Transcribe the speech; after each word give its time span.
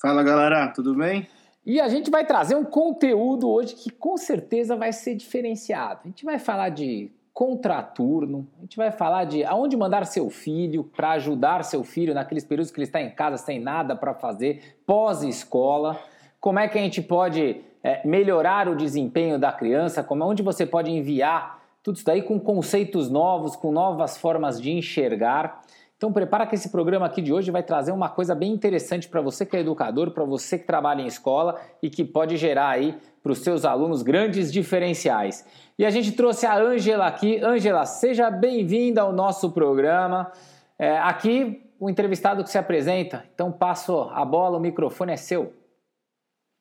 Fala, 0.00 0.22
galera, 0.22 0.68
tudo 0.68 0.94
bem? 0.94 1.28
E 1.66 1.80
a 1.80 1.88
gente 1.88 2.10
vai 2.10 2.24
trazer 2.24 2.54
um 2.54 2.64
conteúdo 2.64 3.50
hoje 3.50 3.74
que 3.74 3.90
com 3.90 4.16
certeza 4.16 4.76
vai 4.76 4.92
ser 4.92 5.14
diferenciado. 5.14 6.00
A 6.04 6.08
gente 6.08 6.24
vai 6.24 6.38
falar 6.38 6.70
de 6.70 7.10
contraturno. 7.38 8.48
A 8.58 8.62
gente 8.62 8.76
vai 8.76 8.90
falar 8.90 9.22
de 9.22 9.44
aonde 9.44 9.76
mandar 9.76 10.04
seu 10.06 10.28
filho 10.28 10.82
para 10.82 11.12
ajudar 11.12 11.62
seu 11.62 11.84
filho 11.84 12.12
naqueles 12.12 12.42
períodos 12.42 12.72
que 12.72 12.80
ele 12.80 12.86
está 12.86 13.00
em 13.00 13.10
casa 13.10 13.36
sem 13.36 13.60
nada 13.60 13.94
para 13.94 14.12
fazer, 14.12 14.76
pós-escola. 14.84 15.96
Como 16.40 16.58
é 16.58 16.66
que 16.66 16.76
a 16.76 16.80
gente 16.80 17.00
pode 17.00 17.60
é, 17.80 18.04
melhorar 18.04 18.68
o 18.68 18.74
desempenho 18.74 19.38
da 19.38 19.52
criança? 19.52 20.02
Como 20.02 20.24
onde 20.24 20.42
você 20.42 20.66
pode 20.66 20.90
enviar 20.90 21.62
tudo 21.80 21.94
isso 21.94 22.04
daí 22.04 22.22
com 22.22 22.40
conceitos 22.40 23.08
novos, 23.08 23.54
com 23.54 23.70
novas 23.70 24.18
formas 24.18 24.60
de 24.60 24.72
enxergar. 24.72 25.62
Então 25.98 26.12
prepara 26.12 26.46
que 26.46 26.54
esse 26.54 26.70
programa 26.70 27.06
aqui 27.06 27.20
de 27.20 27.32
hoje 27.32 27.50
vai 27.50 27.62
trazer 27.62 27.90
uma 27.90 28.08
coisa 28.08 28.32
bem 28.32 28.52
interessante 28.52 29.08
para 29.08 29.20
você 29.20 29.44
que 29.44 29.56
é 29.56 29.60
educador, 29.60 30.12
para 30.12 30.24
você 30.24 30.56
que 30.56 30.64
trabalha 30.64 31.02
em 31.02 31.08
escola 31.08 31.60
e 31.82 31.90
que 31.90 32.04
pode 32.04 32.36
gerar 32.36 32.68
aí 32.68 32.96
para 33.20 33.32
os 33.32 33.40
seus 33.40 33.64
alunos 33.64 34.02
grandes 34.02 34.52
diferenciais. 34.52 35.44
E 35.76 35.84
a 35.84 35.90
gente 35.90 36.12
trouxe 36.12 36.46
a 36.46 36.56
Ângela 36.56 37.08
aqui. 37.08 37.42
Ângela, 37.42 37.84
seja 37.84 38.30
bem-vinda 38.30 39.02
ao 39.02 39.12
nosso 39.12 39.50
programa. 39.50 40.30
É, 40.78 40.96
aqui 40.98 41.68
o 41.80 41.90
entrevistado 41.90 42.44
que 42.44 42.50
se 42.50 42.58
apresenta. 42.58 43.24
Então 43.34 43.50
passo 43.50 44.08
a 44.12 44.24
bola, 44.24 44.56
o 44.56 44.60
microfone 44.60 45.12
é 45.12 45.16
seu. 45.16 45.52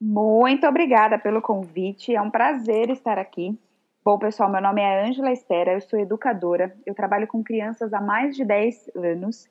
Muito 0.01 0.65
obrigada 0.65 1.19
pelo 1.19 1.43
convite. 1.43 2.15
É 2.15 2.19
um 2.19 2.31
prazer 2.31 2.89
estar 2.89 3.19
aqui. 3.19 3.55
Bom, 4.07 4.17
pessoal, 4.17 4.49
meu 4.49 4.61
nome 4.61 4.81
é 4.81 5.05
Ângela 5.05 5.33
Estera, 5.33 5.73
eu 5.73 5.81
sou 5.81 5.99
educadora, 5.99 6.73
eu 6.85 6.95
trabalho 6.95 7.27
com 7.27 7.43
crianças 7.43 7.93
há 7.93 7.99
mais 7.99 8.37
de 8.37 8.45
10 8.45 8.91
anos 8.95 9.49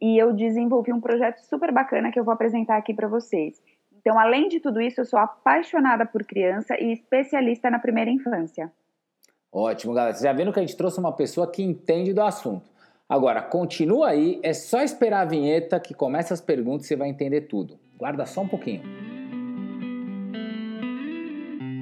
e 0.00 0.16
eu 0.16 0.32
desenvolvi 0.32 0.90
um 0.94 0.98
projeto 0.98 1.40
super 1.40 1.70
bacana 1.70 2.10
que 2.10 2.18
eu 2.18 2.24
vou 2.24 2.32
apresentar 2.32 2.78
aqui 2.78 2.94
para 2.94 3.06
vocês. 3.06 3.62
Então, 3.94 4.18
além 4.18 4.48
de 4.48 4.60
tudo 4.60 4.80
isso, 4.80 5.02
eu 5.02 5.04
sou 5.04 5.18
apaixonada 5.18 6.06
por 6.06 6.24
criança 6.24 6.74
e 6.80 6.90
especialista 6.90 7.68
na 7.68 7.78
primeira 7.78 8.10
infância. 8.10 8.72
Ótimo, 9.52 9.92
galera. 9.92 10.14
Vocês 10.14 10.24
já 10.24 10.32
viram 10.32 10.52
que 10.52 10.58
a 10.58 10.62
gente 10.62 10.78
trouxe 10.78 10.98
uma 10.98 11.12
pessoa 11.12 11.46
que 11.46 11.62
entende 11.62 12.14
do 12.14 12.22
assunto. 12.22 12.64
Agora, 13.06 13.42
continua 13.42 14.08
aí, 14.08 14.40
é 14.42 14.54
só 14.54 14.80
esperar 14.80 15.20
a 15.20 15.26
vinheta 15.26 15.78
que 15.78 15.92
começa 15.92 16.32
as 16.32 16.40
perguntas 16.40 16.86
e 16.86 16.88
você 16.88 16.96
vai 16.96 17.10
entender 17.10 17.42
tudo. 17.42 17.78
Guarda 17.98 18.24
só 18.24 18.40
um 18.40 18.48
pouquinho. 18.48 19.17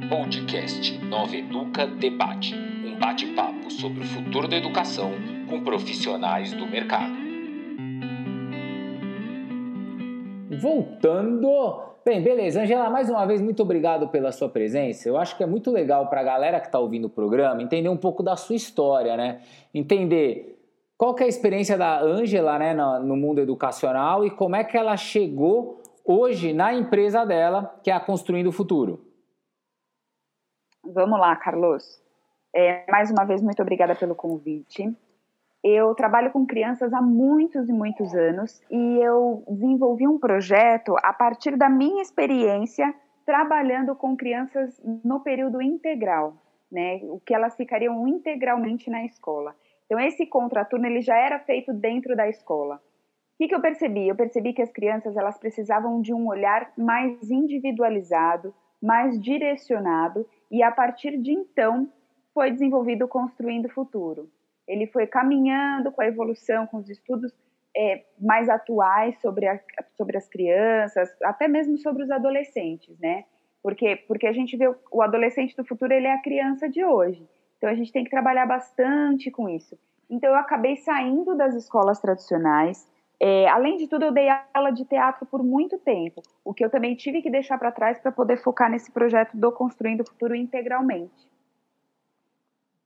Podcast 0.09 0.97
Nova 0.99 1.35
Educa 1.35 1.85
Debate 1.85 2.55
um 2.55 2.97
bate-papo 2.97 3.69
sobre 3.73 4.03
o 4.03 4.05
futuro 4.05 4.47
da 4.47 4.57
educação 4.57 5.11
com 5.51 5.65
profissionais 5.65 6.53
do 6.53 6.65
mercado. 6.65 7.13
Voltando. 10.61 11.83
Bem, 12.05 12.23
beleza. 12.23 12.63
Angela, 12.63 12.89
mais 12.89 13.11
uma 13.11 13.27
vez, 13.27 13.43
muito 13.43 13.63
obrigado 13.63 14.09
pela 14.09 14.31
sua 14.31 14.49
presença. 14.49 15.09
Eu 15.09 15.17
acho 15.17 15.37
que 15.37 15.43
é 15.43 15.47
muito 15.47 15.73
legal 15.73 16.07
para 16.09 16.21
a 16.21 16.25
galera 16.25 16.61
que 16.61 16.67
está 16.67 16.79
ouvindo 16.79 17.07
o 17.07 17.11
programa 17.11 17.61
entender 17.61 17.89
um 17.89 17.97
pouco 17.97 18.23
da 18.23 18.37
sua 18.37 18.55
história, 18.55 19.17
né? 19.17 19.41
Entender 19.75 20.57
qual 20.97 21.17
é 21.19 21.25
a 21.25 21.29
experiência 21.29 21.77
da 21.77 22.01
Angela 22.01 22.57
né, 22.61 22.75
no 22.75 23.17
mundo 23.17 23.41
educacional 23.41 24.25
e 24.25 24.31
como 24.31 24.55
é 24.55 24.63
que 24.63 24.77
ela 24.77 24.97
chegou 24.97 25.83
hoje 26.05 26.53
na 26.53 26.73
empresa 26.73 27.25
dela, 27.25 27.77
que 27.83 27.91
é 27.91 27.95
a 27.95 27.99
Construindo 27.99 28.47
o 28.47 28.53
Futuro. 28.53 29.06
Vamos 30.93 31.19
lá, 31.19 31.35
Carlos. 31.37 32.01
É, 32.55 32.85
mais 32.91 33.11
uma 33.11 33.25
vez, 33.25 33.43
muito 33.43 33.61
obrigada 33.61 33.95
pelo 33.95 34.15
convite. 34.15 34.95
Eu 35.63 35.95
trabalho 35.95 36.31
com 36.31 36.47
crianças 36.47 36.93
há 36.93 37.03
muitos 37.03 37.69
e 37.69 37.73
muitos 37.73 38.15
anos 38.15 38.63
e 38.71 38.99
eu 38.99 39.43
desenvolvi 39.49 40.07
um 40.07 40.19
projeto 40.19 40.95
a 41.03 41.13
partir 41.13 41.57
da 41.57 41.69
minha 41.69 42.03
experiência 42.03 42.95
trabalhando 43.25 43.97
com 43.97 44.17
crianças 44.17 44.81
no 45.05 45.21
período 45.21 45.61
integral, 45.61 46.35
né? 46.71 47.01
O 47.05 47.19
que 47.19 47.35
elas 47.35 47.57
ficariam 47.57 48.07
integralmente 48.07 48.89
na 48.89 49.05
escola. 49.05 49.57
Então 49.87 49.99
esse 49.99 50.25
contraturno 50.27 50.87
ele 50.87 51.01
já 51.01 51.17
era 51.17 51.41
feito 51.41 51.73
dentro 51.73 52.15
da 52.15 52.29
escola. 52.29 52.77
O 52.77 53.39
que, 53.39 53.49
que 53.49 53.55
eu 53.55 53.61
percebi? 53.61 54.07
Eu 54.07 54.15
percebi 54.15 54.53
que 54.53 54.63
as 54.63 54.71
crianças 54.71 55.17
elas 55.17 55.37
precisavam 55.37 56.01
de 56.01 56.15
um 56.15 56.29
olhar 56.29 56.73
mais 56.79 57.29
individualizado, 57.29 58.55
mais 58.81 59.21
direcionado 59.21 60.25
e 60.51 60.63
a 60.63 60.71
partir 60.71 61.17
de 61.19 61.33
então 61.33 61.91
foi 62.33 62.51
desenvolvido 62.51 63.09
Construindo 63.09 63.67
o 63.67 63.71
Futuro. 63.71 64.31
Ele 64.67 64.87
foi 64.87 65.07
caminhando 65.07 65.93
com 65.93 66.03
a 66.03 66.07
evolução, 66.07 66.67
com 66.67 66.79
os 66.79 66.91
estudos 66.91 67.33
é, 67.77 68.05
mais 68.21 68.49
atuais 68.49 69.21
sobre, 69.21 69.47
a, 69.47 69.61
sobre 69.97 70.17
as 70.17 70.29
crianças, 70.29 71.09
até 71.23 71.47
mesmo 71.47 71.79
sobre 71.79 72.03
os 72.03 72.11
adolescentes, 72.11 72.99
né? 72.99 73.25
Porque, 73.63 73.97
porque 74.09 74.27
a 74.27 74.33
gente 74.33 74.57
vê 74.57 74.69
o, 74.69 74.77
o 74.93 75.03
adolescente 75.03 75.57
do 75.57 75.65
futuro, 75.65 75.93
ele 75.93 76.07
é 76.07 76.15
a 76.15 76.23
criança 76.23 76.69
de 76.69 76.85
hoje. 76.85 77.29
Então 77.57 77.69
a 77.71 77.75
gente 77.75 77.93
tem 77.93 78.05
que 78.05 78.11
trabalhar 78.11 78.47
bastante 78.47 79.31
com 79.31 79.49
isso. 79.49 79.79
Então 80.09 80.31
eu 80.31 80.37
acabei 80.37 80.77
saindo 80.77 81.35
das 81.35 81.55
escolas 81.55 82.01
tradicionais, 82.01 82.87
é, 83.21 83.49
além 83.49 83.77
de 83.77 83.87
tudo, 83.87 84.05
eu 84.05 84.13
dei 84.13 84.29
aula 84.55 84.71
de 84.71 84.85
teatro 84.85 85.27
por 85.27 85.43
muito 85.43 85.79
tempo, 85.79 86.23
o 86.45 86.53
que 86.53 86.65
eu 86.65 86.71
também 86.71 86.95
tive 86.95 87.23
que 87.23 87.31
deixar 87.31 87.59
para 87.59 87.73
trás 87.73 87.99
para 87.99 88.13
poder 88.13 88.37
focar 88.39 88.71
nesse 88.71 88.91
projeto 88.93 89.37
do 89.37 89.51
Construindo 89.53 90.03
o 90.03 90.07
Futuro 90.07 90.35
integralmente. 90.35 91.27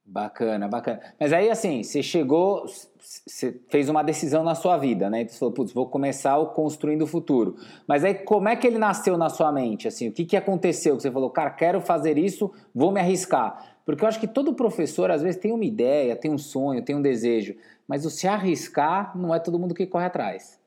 Bacana, 0.04 0.66
bacana. 0.66 1.00
Mas 1.20 1.32
aí, 1.32 1.48
assim, 1.48 1.84
você 1.84 2.02
chegou, 2.02 2.66
você 2.98 3.60
fez 3.68 3.88
uma 3.88 4.02
decisão 4.02 4.42
na 4.42 4.56
sua 4.56 4.76
vida, 4.76 5.08
né? 5.08 5.24
Você 5.24 5.38
falou, 5.38 5.54
putz, 5.54 5.72
vou 5.72 5.86
começar 5.86 6.36
o 6.36 6.48
Construindo 6.48 7.02
o 7.02 7.06
Futuro. 7.06 7.54
Mas 7.86 8.04
aí, 8.04 8.14
como 8.14 8.48
é 8.48 8.56
que 8.56 8.66
ele 8.66 8.76
nasceu 8.76 9.16
na 9.16 9.28
sua 9.28 9.52
mente? 9.52 9.86
Assim, 9.86 10.08
o 10.08 10.12
que, 10.12 10.24
que 10.24 10.36
aconteceu? 10.36 10.98
Você 10.98 11.12
falou, 11.12 11.30
cara, 11.30 11.50
quero 11.50 11.80
fazer 11.80 12.18
isso, 12.18 12.52
vou 12.74 12.90
me 12.90 12.98
arriscar. 12.98 13.76
Porque 13.84 14.02
eu 14.02 14.08
acho 14.08 14.18
que 14.18 14.26
todo 14.26 14.52
professor, 14.52 15.12
às 15.12 15.22
vezes, 15.22 15.40
tem 15.40 15.52
uma 15.52 15.64
ideia, 15.64 16.16
tem 16.16 16.32
um 16.32 16.38
sonho, 16.38 16.84
tem 16.84 16.96
um 16.96 17.02
desejo. 17.02 17.54
Mas 17.90 18.06
o 18.06 18.10
se 18.10 18.28
arriscar 18.28 19.18
não 19.18 19.34
é 19.34 19.40
todo 19.40 19.58
mundo 19.58 19.74
que 19.74 19.84
corre 19.84 20.06
atrás. 20.06 20.62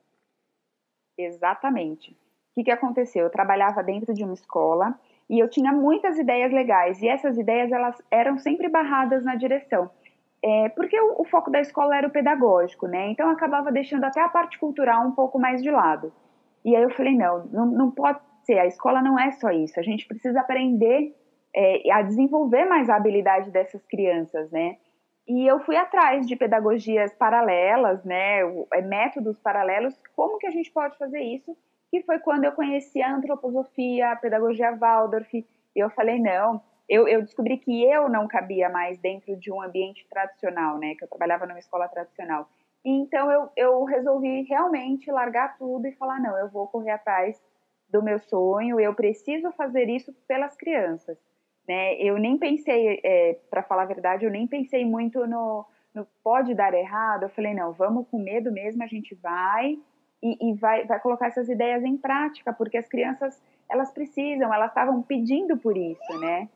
Exatamente. 1.16 2.10
O 2.10 2.16
que, 2.54 2.64
que 2.64 2.70
aconteceu? 2.70 3.24
Eu 3.24 3.30
trabalhava 3.30 3.82
dentro 3.82 4.12
de 4.12 4.22
uma 4.22 4.34
escola 4.34 4.94
e 5.30 5.38
eu 5.38 5.48
tinha 5.48 5.72
muitas 5.72 6.18
ideias 6.18 6.52
legais 6.52 7.00
e 7.00 7.08
essas 7.08 7.38
ideias 7.38 7.72
elas 7.72 7.96
eram 8.10 8.36
sempre 8.36 8.68
barradas 8.68 9.24
na 9.24 9.36
direção. 9.36 9.90
É, 10.42 10.68
porque 10.68 11.00
o, 11.00 11.22
o, 11.22 11.24
foco 11.24 11.50
da 11.50 11.62
escola 11.62 11.96
era 11.96 12.06
o 12.06 12.10
pedagógico, 12.10 12.86
né? 12.86 13.08
Então 13.08 13.28
eu 13.28 13.32
acabava 13.32 13.72
deixando 13.72 14.04
até 14.04 14.20
a 14.20 14.28
parte 14.28 14.58
cultural 14.58 15.06
um 15.06 15.12
pouco 15.12 15.38
mais 15.38 15.62
de 15.62 15.70
lado. 15.70 16.12
E 16.62 16.76
aí 16.76 16.82
eu 16.82 16.90
falei, 16.90 17.16
não, 17.16 17.46
não, 17.46 17.66
não 17.66 17.90
pode 17.90 18.18
ser, 18.42 18.58
a 18.58 18.66
escola 18.66 19.00
não 19.00 19.18
é 19.18 19.30
só 19.30 19.50
isso, 19.50 19.80
a 19.80 19.82
gente 19.82 20.06
precisa 20.06 20.40
aprender 20.40 21.16
é, 21.56 21.90
a 21.90 22.02
desenvolver 22.02 22.66
mais 22.66 22.90
a 22.90 22.96
habilidade 22.96 23.50
dessas 23.50 23.82
crianças, 23.86 24.50
né? 24.50 24.76
E 25.26 25.46
eu 25.46 25.60
fui 25.60 25.76
atrás 25.76 26.26
de 26.26 26.36
pedagogias 26.36 27.14
paralelas, 27.14 28.04
né, 28.04 28.40
é, 28.72 28.82
métodos 28.82 29.38
paralelos, 29.38 29.98
como 30.14 30.38
que 30.38 30.46
a 30.46 30.50
gente 30.50 30.70
pode 30.70 30.98
fazer 30.98 31.20
isso 31.20 31.56
que 31.90 32.02
foi 32.02 32.18
quando 32.18 32.44
eu 32.44 32.50
conheci 32.50 33.00
a 33.00 33.14
antroposofia, 33.14 34.10
a 34.10 34.16
pedagogia 34.16 34.76
Waldorf, 34.76 35.32
e 35.32 35.46
eu 35.76 35.88
falei, 35.90 36.18
não, 36.18 36.60
eu, 36.88 37.06
eu, 37.06 37.22
descobri 37.22 37.56
que 37.56 37.84
eu 37.84 38.08
não 38.08 38.26
cabia 38.26 38.68
mais 38.68 38.98
dentro 38.98 39.36
de 39.36 39.52
um 39.52 39.62
ambiente 39.62 40.04
tradicional, 40.08 40.76
né, 40.76 40.96
que 40.96 41.04
eu 41.04 41.08
trabalhava 41.08 41.46
numa 41.46 41.58
escola 41.58 41.86
tradicional. 41.86 42.48
Então 42.84 43.30
eu, 43.30 43.48
eu 43.56 43.84
resolvi 43.84 44.42
realmente 44.42 45.10
largar 45.10 45.56
tudo 45.56 45.86
e 45.86 45.92
falar, 45.92 46.20
não, 46.20 46.36
eu 46.36 46.48
vou 46.48 46.66
correr 46.66 46.90
atrás 46.90 47.40
do 47.88 48.02
meu 48.02 48.18
sonho, 48.18 48.80
eu 48.80 48.92
preciso 48.92 49.52
fazer 49.52 49.88
isso 49.88 50.12
pelas 50.26 50.56
crianças. 50.56 51.16
Né? 51.66 51.94
Eu 51.96 52.18
nem 52.18 52.36
pensei, 52.36 53.00
é, 53.02 53.38
para 53.50 53.62
falar 53.62 53.82
a 53.82 53.86
verdade, 53.86 54.24
eu 54.24 54.30
nem 54.30 54.46
pensei 54.46 54.84
muito 54.84 55.26
no, 55.26 55.64
no, 55.94 56.06
pode 56.22 56.54
dar 56.54 56.74
errado. 56.74 57.24
Eu 57.24 57.30
falei, 57.30 57.54
não, 57.54 57.72
vamos 57.72 58.06
com 58.08 58.18
medo 58.18 58.52
mesmo, 58.52 58.82
a 58.82 58.86
gente 58.86 59.14
vai 59.14 59.78
e, 60.22 60.50
e 60.50 60.54
vai, 60.54 60.86
vai 60.86 61.00
colocar 61.00 61.26
essas 61.26 61.48
ideias 61.48 61.84
em 61.84 61.96
prática, 61.96 62.52
porque 62.52 62.76
as 62.76 62.88
crianças, 62.88 63.40
elas 63.68 63.92
precisam, 63.92 64.52
elas 64.52 64.68
estavam 64.68 65.02
pedindo 65.02 65.56
por 65.56 65.76
isso, 65.76 66.18
né? 66.18 66.48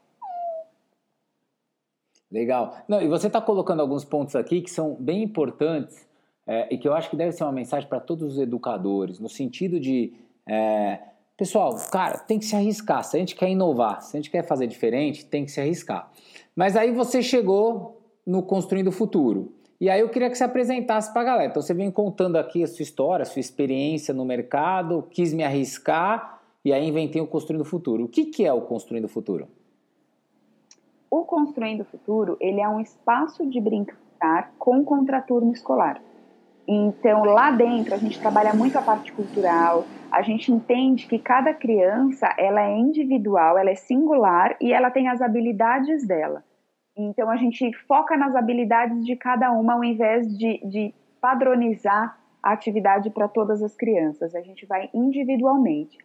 Legal. 2.31 2.77
Não, 2.87 3.01
e 3.01 3.09
você 3.09 3.27
está 3.27 3.41
colocando 3.41 3.81
alguns 3.81 4.05
pontos 4.05 4.37
aqui 4.37 4.61
que 4.61 4.71
são 4.71 4.95
bem 4.95 5.23
importantes 5.23 6.07
é, 6.47 6.73
e 6.73 6.79
que 6.79 6.87
eu 6.87 6.95
acho 6.95 7.09
que 7.09 7.17
deve 7.17 7.33
ser 7.33 7.45
uma 7.45 7.53
mensagem 7.53 7.89
para 7.89 8.01
todos 8.01 8.35
os 8.35 8.39
educadores, 8.39 9.19
no 9.19 9.29
sentido 9.29 9.81
de 9.81 10.15
é, 10.47 11.01
Pessoal, 11.39 11.77
cara, 11.93 12.19
tem 12.19 12.37
que 12.37 12.45
se 12.45 12.57
arriscar. 12.57 13.05
Se 13.05 13.17
a 13.17 13.21
gente 13.21 13.37
quer 13.37 13.49
inovar, 13.49 14.03
se 14.03 14.17
a 14.17 14.19
gente 14.19 14.29
quer 14.29 14.45
fazer 14.45 14.67
diferente, 14.67 15.25
tem 15.25 15.45
que 15.45 15.53
se 15.53 15.61
arriscar. 15.61 16.11
Mas 16.55 16.77
aí 16.77 16.91
você 16.91 17.23
chegou 17.23 18.03
no 18.27 18.43
Construindo 18.43 18.89
o 18.89 18.93
Futuro. 18.93 19.53
E 19.81 19.89
aí 19.89 20.01
eu 20.01 20.09
queria 20.09 20.29
que 20.29 20.37
você 20.37 20.43
apresentasse 20.43 21.13
para 21.13 21.23
a 21.23 21.25
galera. 21.25 21.51
Então 21.51 21.63
você 21.63 21.73
vem 21.73 21.93
contando 21.93 22.35
aqui 22.35 22.65
a 22.65 22.67
sua 22.67 22.83
história, 22.83 23.23
a 23.23 23.27
sua 23.27 23.39
experiência 23.39 24.13
no 24.13 24.25
mercado, 24.25 25.07
quis 25.13 25.33
me 25.33 25.45
arriscar 25.45 26.41
e 26.65 26.73
aí 26.73 26.85
inventei 26.89 27.23
o 27.23 27.27
Construindo 27.29 27.61
o 27.61 27.65
Futuro. 27.65 28.07
O 28.07 28.09
que, 28.09 28.25
que 28.25 28.45
é 28.45 28.53
o 28.53 28.63
Construindo 28.63 29.05
o 29.05 29.09
Futuro? 29.09 29.47
O 31.09 31.23
Construindo 31.23 31.83
o 31.83 31.85
Futuro, 31.85 32.37
ele 32.41 32.61
é 32.61 32.69
um 32.69 32.81
espaço 32.81 33.47
de 33.47 33.61
brincar 33.61 34.53
com 34.59 34.85
contraturno 34.85 35.53
escolar. 35.53 36.03
Então, 36.71 37.25
lá 37.25 37.51
dentro, 37.51 37.95
a 37.95 37.97
gente 37.97 38.21
trabalha 38.21 38.53
muito 38.53 38.77
a 38.77 38.83
parte 38.83 39.11
cultural, 39.11 39.87
a 40.13 40.21
gente 40.21 40.53
entende 40.53 41.07
que 41.07 41.19
cada 41.19 41.55
criança, 41.55 42.35
ela 42.37 42.61
é 42.61 42.77
individual, 42.77 43.57
ela 43.57 43.71
é 43.71 43.75
singular 43.75 44.55
e 44.61 44.71
ela 44.71 44.91
tem 44.91 45.09
as 45.09 45.23
habilidades 45.23 46.07
dela. 46.07 46.45
Então, 46.95 47.31
a 47.31 47.37
gente 47.37 47.73
foca 47.87 48.19
nas 48.19 48.37
habilidades 48.37 49.03
de 49.07 49.17
cada 49.17 49.51
uma 49.51 49.75
ao 49.75 49.85
invés 49.85 50.27
de, 50.37 50.59
de 50.69 50.95
padronizar 51.23 52.19
a 52.43 52.53
atividade 52.53 53.09
para 53.09 53.29
todas 53.29 53.63
as 53.63 53.75
crianças. 53.75 54.35
A 54.35 54.43
gente 54.43 54.67
vai 54.67 54.91
individualmente. 54.93 55.97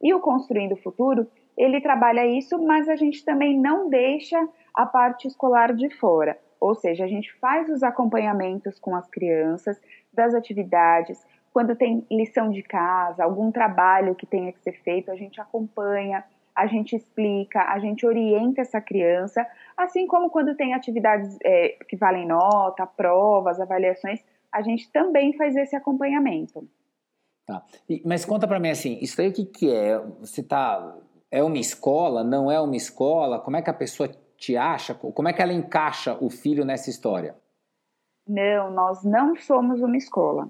E 0.00 0.14
o 0.14 0.20
Construindo 0.20 0.72
o 0.72 0.82
Futuro, 0.82 1.26
ele 1.56 1.80
trabalha 1.80 2.26
isso, 2.26 2.62
mas 2.62 2.88
a 2.88 2.94
gente 2.94 3.24
também 3.24 3.58
não 3.58 3.88
deixa 3.88 4.48
a 4.74 4.86
parte 4.86 5.26
escolar 5.26 5.74
de 5.74 5.90
fora. 5.90 6.38
Ou 6.60 6.76
seja, 6.76 7.04
a 7.04 7.08
gente 7.08 7.32
faz 7.40 7.68
os 7.68 7.82
acompanhamentos 7.82 8.78
com 8.78 8.94
as 8.94 9.08
crianças, 9.08 9.80
das 10.12 10.34
atividades, 10.34 11.24
quando 11.52 11.76
tem 11.76 12.06
lição 12.10 12.50
de 12.50 12.62
casa, 12.62 13.24
algum 13.24 13.50
trabalho 13.50 14.14
que 14.14 14.26
tenha 14.26 14.52
que 14.52 14.60
ser 14.60 14.72
feito, 14.82 15.10
a 15.10 15.16
gente 15.16 15.40
acompanha, 15.40 16.24
a 16.54 16.66
gente 16.66 16.96
explica, 16.96 17.62
a 17.62 17.78
gente 17.78 18.06
orienta 18.06 18.60
essa 18.60 18.80
criança, 18.80 19.46
assim 19.76 20.06
como 20.06 20.30
quando 20.30 20.54
tem 20.54 20.74
atividades 20.74 21.38
é, 21.44 21.76
que 21.88 21.96
valem 21.96 22.26
nota, 22.26 22.86
provas, 22.86 23.60
avaliações, 23.60 24.20
a 24.50 24.62
gente 24.62 24.90
também 24.90 25.32
faz 25.34 25.56
esse 25.56 25.74
acompanhamento. 25.74 26.66
Tá. 27.46 27.62
E, 27.88 28.02
mas 28.04 28.24
conta 28.24 28.46
para 28.46 28.60
mim 28.60 28.70
assim, 28.70 28.98
isso 29.00 29.20
aí 29.20 29.28
o 29.28 29.32
que, 29.32 29.44
que 29.46 29.74
é? 29.74 29.98
Você 30.20 30.42
tá 30.42 30.94
é 31.30 31.42
uma 31.42 31.58
escola? 31.58 32.22
Não 32.22 32.50
é 32.50 32.60
uma 32.60 32.76
escola? 32.76 33.40
Como 33.40 33.56
é 33.56 33.62
que 33.62 33.70
a 33.70 33.74
pessoa 33.74 34.08
te 34.36 34.56
acha? 34.56 34.94
Como 34.94 35.28
é 35.28 35.32
que 35.32 35.40
ela 35.40 35.52
encaixa 35.52 36.16
o 36.20 36.28
filho 36.28 36.64
nessa 36.64 36.90
história? 36.90 37.34
Não, 38.26 38.70
nós 38.70 39.04
não 39.04 39.36
somos 39.36 39.80
uma 39.80 39.96
escola. 39.96 40.48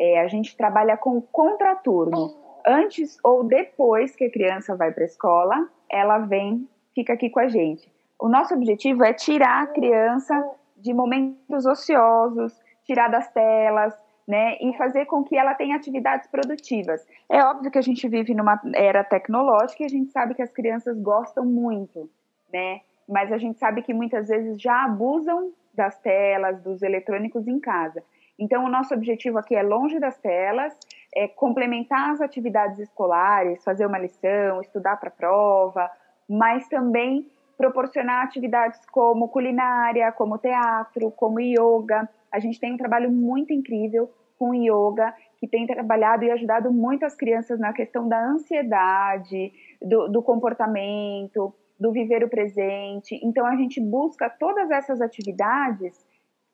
É, 0.00 0.20
a 0.20 0.28
gente 0.28 0.56
trabalha 0.56 0.96
com 0.96 1.20
contraturno. 1.20 2.36
Antes 2.66 3.18
ou 3.24 3.44
depois 3.44 4.14
que 4.14 4.24
a 4.24 4.30
criança 4.30 4.76
vai 4.76 4.92
para 4.92 5.02
a 5.02 5.06
escola, 5.06 5.68
ela 5.90 6.18
vem, 6.18 6.68
fica 6.94 7.14
aqui 7.14 7.30
com 7.30 7.40
a 7.40 7.48
gente. 7.48 7.90
O 8.18 8.28
nosso 8.28 8.54
objetivo 8.54 9.04
é 9.04 9.12
tirar 9.12 9.62
a 9.62 9.66
criança 9.66 10.50
de 10.76 10.92
momentos 10.92 11.66
ociosos, 11.66 12.52
tirar 12.84 13.08
das 13.08 13.30
telas, 13.32 13.94
né, 14.26 14.58
e 14.60 14.76
fazer 14.76 15.06
com 15.06 15.24
que 15.24 15.36
ela 15.36 15.54
tenha 15.54 15.74
atividades 15.74 16.28
produtivas. 16.28 17.06
É 17.30 17.42
óbvio 17.42 17.70
que 17.70 17.78
a 17.78 17.82
gente 17.82 18.06
vive 18.06 18.34
numa 18.34 18.60
era 18.74 19.02
tecnológica 19.02 19.82
e 19.82 19.86
a 19.86 19.88
gente 19.88 20.10
sabe 20.12 20.34
que 20.34 20.42
as 20.42 20.52
crianças 20.52 21.00
gostam 21.00 21.46
muito, 21.46 22.10
né, 22.52 22.82
mas 23.08 23.32
a 23.32 23.38
gente 23.38 23.58
sabe 23.58 23.80
que 23.80 23.94
muitas 23.94 24.28
vezes 24.28 24.60
já 24.60 24.84
abusam 24.84 25.50
das 25.78 25.98
telas, 26.00 26.60
dos 26.60 26.82
eletrônicos 26.82 27.46
em 27.46 27.58
casa. 27.60 28.02
Então, 28.38 28.64
o 28.64 28.68
nosso 28.68 28.92
objetivo 28.92 29.38
aqui 29.38 29.54
é 29.54 29.62
longe 29.62 29.98
das 29.98 30.18
telas, 30.18 30.76
é 31.14 31.26
complementar 31.26 32.10
as 32.10 32.20
atividades 32.20 32.78
escolares, 32.78 33.64
fazer 33.64 33.86
uma 33.86 33.98
lição, 33.98 34.60
estudar 34.60 34.96
para 34.96 35.10
prova, 35.10 35.90
mas 36.28 36.68
também 36.68 37.26
proporcionar 37.56 38.24
atividades 38.24 38.80
como 38.92 39.28
culinária, 39.28 40.12
como 40.12 40.38
teatro, 40.38 41.10
como 41.12 41.40
yoga. 41.40 42.08
A 42.30 42.38
gente 42.38 42.60
tem 42.60 42.72
um 42.72 42.76
trabalho 42.76 43.10
muito 43.10 43.52
incrível 43.52 44.10
com 44.38 44.54
yoga, 44.54 45.12
que 45.38 45.48
tem 45.48 45.66
trabalhado 45.66 46.24
e 46.24 46.30
ajudado 46.30 46.72
muito 46.72 47.04
as 47.04 47.14
crianças 47.14 47.58
na 47.58 47.72
questão 47.72 48.08
da 48.08 48.24
ansiedade, 48.24 49.52
do, 49.82 50.08
do 50.08 50.22
comportamento, 50.22 51.52
do 51.78 51.92
viver 51.92 52.24
o 52.24 52.28
presente. 52.28 53.18
Então, 53.22 53.46
a 53.46 53.56
gente 53.56 53.80
busca 53.80 54.28
todas 54.28 54.70
essas 54.70 55.00
atividades 55.00 56.04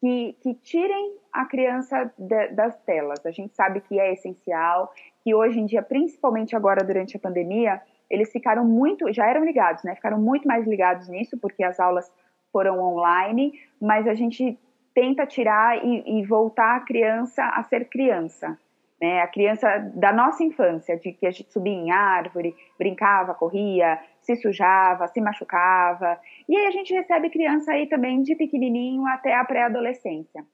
que, 0.00 0.37
que 0.43 0.55
tirem 0.55 1.17
a 1.32 1.47
criança 1.47 2.12
das 2.53 2.76
telas. 2.82 3.25
A 3.25 3.31
gente 3.31 3.55
sabe 3.55 3.81
que 3.81 3.99
é 3.99 4.12
essencial, 4.12 4.93
que 5.23 5.35
hoje 5.35 5.59
em 5.59 5.67
dia, 5.67 5.82
principalmente 5.82 6.55
agora 6.55 6.85
durante 6.85 7.17
a 7.17 7.21
pandemia, 7.21 7.81
eles 8.11 8.31
ficaram 8.31 8.65
muito, 8.65 9.11
já 9.12 9.26
eram 9.26 9.44
ligados, 9.44 9.82
né? 9.82 9.94
Ficaram 9.94 10.21
muito 10.21 10.47
mais 10.47 10.67
ligados 10.67 11.09
nisso, 11.09 11.38
porque 11.41 11.65
as 11.65 11.81
aulas 11.81 12.12
foram 12.53 12.79
online, 12.79 13.53
mas 13.81 14.06
a 14.06 14.15
gente 14.15 14.59
tenta 14.94 15.26
tirar 15.26 15.85
e, 15.85 16.21
e 16.21 16.25
voltar 16.25 16.76
a 16.76 16.81
criança 16.81 17.43
a 17.43 17.62
ser 17.64 17.87
criança. 17.87 18.59
Né? 19.00 19.20
A 19.20 19.26
criança 19.26 19.68
da 19.94 20.12
nossa 20.12 20.42
infância, 20.42 20.96
de 20.96 21.12
que 21.12 21.26
a 21.26 21.30
gente 21.30 21.52
subia 21.52 21.72
em 21.72 21.90
árvore, 21.90 22.54
brincava, 22.78 23.34
corria, 23.34 23.98
se 24.20 24.36
sujava, 24.36 25.08
se 25.08 25.20
machucava. 25.20 26.18
E 26.48 26.56
aí 26.56 26.66
a 26.66 26.70
gente 26.70 26.94
recebe 26.94 27.30
criança 27.30 27.72
aí 27.72 27.88
também 27.88 28.22
de 28.22 28.34
pequenininho 28.34 29.06
até 29.06 29.34
a 29.34 29.44
pré-adolescência. 29.44 30.44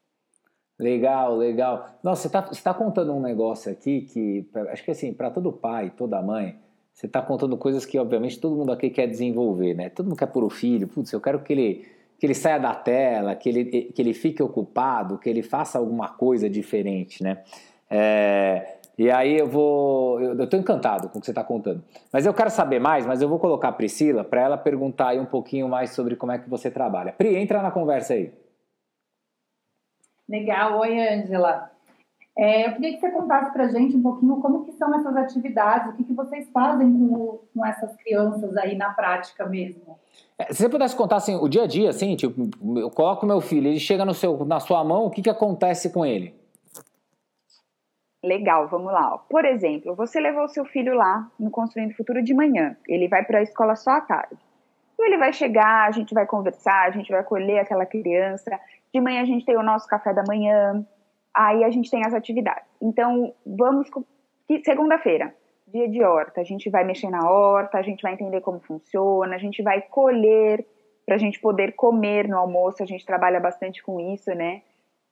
Legal, 0.79 1.37
legal. 1.37 1.89
Nossa, 2.03 2.27
você 2.27 2.27
está 2.27 2.73
tá 2.73 2.77
contando 2.77 3.13
um 3.13 3.21
negócio 3.21 3.71
aqui 3.71 4.01
que, 4.01 4.49
acho 4.69 4.83
que 4.83 4.91
assim, 4.91 5.13
para 5.13 5.29
todo 5.29 5.53
pai, 5.53 5.91
toda 5.95 6.21
mãe, 6.23 6.57
você 6.91 7.05
está 7.05 7.21
contando 7.21 7.55
coisas 7.55 7.85
que, 7.85 7.99
obviamente, 7.99 8.39
todo 8.39 8.55
mundo 8.55 8.71
aqui 8.71 8.89
quer 8.89 9.07
desenvolver, 9.07 9.75
né? 9.75 9.89
Todo 9.89 10.07
mundo 10.07 10.17
quer 10.17 10.27
pôr 10.27 10.43
o 10.43 10.49
filho, 10.49 10.87
putz, 10.87 11.13
eu 11.13 11.21
quero 11.21 11.41
que 11.43 11.53
ele, 11.53 11.85
que 12.19 12.25
ele 12.25 12.33
saia 12.33 12.57
da 12.57 12.73
tela, 12.73 13.35
que 13.35 13.47
ele, 13.47 13.65
que 13.65 14.01
ele 14.01 14.13
fique 14.13 14.41
ocupado, 14.41 15.19
que 15.19 15.29
ele 15.29 15.43
faça 15.43 15.77
alguma 15.77 16.09
coisa 16.09 16.49
diferente, 16.49 17.23
né? 17.23 17.43
É, 17.91 18.77
e 18.97 19.11
aí 19.11 19.37
eu 19.37 19.47
vou. 19.47 20.21
Eu 20.21 20.43
estou 20.43 20.57
encantado 20.57 21.09
com 21.09 21.17
o 21.17 21.19
que 21.19 21.25
você 21.25 21.31
está 21.31 21.43
contando. 21.43 21.83
Mas 22.13 22.25
eu 22.25 22.33
quero 22.33 22.49
saber 22.49 22.79
mais, 22.79 23.05
mas 23.05 23.21
eu 23.21 23.27
vou 23.27 23.37
colocar 23.37 23.67
a 23.67 23.73
Priscila 23.73 24.23
para 24.23 24.41
ela 24.41 24.57
perguntar 24.57 25.09
aí 25.09 25.19
um 25.19 25.25
pouquinho 25.25 25.67
mais 25.67 25.89
sobre 25.89 26.15
como 26.15 26.31
é 26.31 26.39
que 26.39 26.49
você 26.49 26.71
trabalha. 26.71 27.11
Pri, 27.11 27.35
entra 27.35 27.61
na 27.61 27.69
conversa 27.69 28.13
aí. 28.13 28.31
Legal, 30.29 30.79
oi 30.79 30.97
Ângela. 30.99 31.69
É, 32.37 32.67
eu 32.67 32.75
queria 32.75 32.93
que 32.93 33.01
você 33.01 33.11
contasse 33.11 33.51
para 33.51 33.65
a 33.65 33.67
gente 33.67 33.97
um 33.97 34.01
pouquinho 34.01 34.37
como 34.37 34.63
que 34.63 34.71
são 34.71 34.95
essas 34.95 35.15
atividades, 35.17 35.93
o 35.93 35.97
que, 35.97 36.05
que 36.05 36.13
vocês 36.13 36.49
fazem 36.53 36.89
com, 36.89 37.41
com 37.53 37.65
essas 37.65 37.93
crianças 37.97 38.55
aí 38.55 38.77
na 38.77 38.91
prática 38.91 39.45
mesmo. 39.45 39.99
É, 40.39 40.45
se 40.53 40.61
você 40.61 40.69
pudesse 40.69 40.95
contar 40.95 41.17
assim, 41.17 41.35
o 41.35 41.49
dia 41.49 41.63
a 41.63 41.67
dia, 41.67 41.89
assim, 41.89 42.15
tipo, 42.15 42.49
eu 42.79 42.89
coloco 42.89 43.25
meu 43.25 43.41
filho, 43.41 43.67
ele 43.67 43.79
chega 43.79 44.05
no 44.05 44.13
seu, 44.13 44.45
na 44.45 44.61
sua 44.61 44.81
mão, 44.81 45.05
o 45.05 45.09
que, 45.09 45.21
que 45.21 45.29
acontece 45.29 45.91
com 45.91 46.05
ele? 46.05 46.40
Legal, 48.23 48.67
vamos 48.67 48.91
lá. 48.93 49.17
Por 49.29 49.45
exemplo, 49.45 49.95
você 49.95 50.19
levou 50.19 50.47
seu 50.47 50.63
filho 50.65 50.93
lá 50.93 51.27
no 51.39 51.49
Construindo 51.49 51.95
Futuro 51.95 52.21
de 52.21 52.33
manhã, 52.33 52.77
ele 52.87 53.07
vai 53.07 53.23
para 53.25 53.39
a 53.39 53.43
escola 53.43 53.75
só 53.75 53.91
à 53.91 54.01
tarde. 54.01 54.37
Então 54.93 55.05
ele 55.05 55.17
vai 55.17 55.33
chegar, 55.33 55.87
a 55.87 55.91
gente 55.91 56.13
vai 56.13 56.27
conversar, 56.27 56.87
a 56.87 56.91
gente 56.91 57.09
vai 57.09 57.21
acolher 57.21 57.59
aquela 57.59 57.85
criança. 57.85 58.59
De 58.93 59.01
manhã 59.01 59.23
a 59.23 59.25
gente 59.25 59.45
tem 59.45 59.57
o 59.57 59.63
nosso 59.63 59.87
café 59.87 60.13
da 60.13 60.23
manhã, 60.27 60.85
aí 61.35 61.63
a 61.63 61.71
gente 61.71 61.89
tem 61.89 62.05
as 62.05 62.13
atividades. 62.13 62.69
Então, 62.79 63.33
vamos. 63.45 63.89
Segunda-feira, 64.63 65.33
dia 65.65 65.89
de 65.89 66.03
horta, 66.03 66.41
a 66.41 66.43
gente 66.43 66.69
vai 66.69 66.83
mexer 66.83 67.09
na 67.09 67.27
horta, 67.27 67.79
a 67.79 67.81
gente 67.81 68.01
vai 68.03 68.13
entender 68.13 68.41
como 68.41 68.59
funciona, 68.59 69.35
a 69.35 69.39
gente 69.39 69.63
vai 69.63 69.81
colher 69.81 70.63
para 71.05 71.15
a 71.15 71.17
gente 71.17 71.39
poder 71.39 71.71
comer 71.71 72.27
no 72.27 72.37
almoço, 72.37 72.83
a 72.83 72.85
gente 72.85 73.05
trabalha 73.05 73.39
bastante 73.39 73.81
com 73.81 73.99
isso, 73.99 74.29
né? 74.35 74.61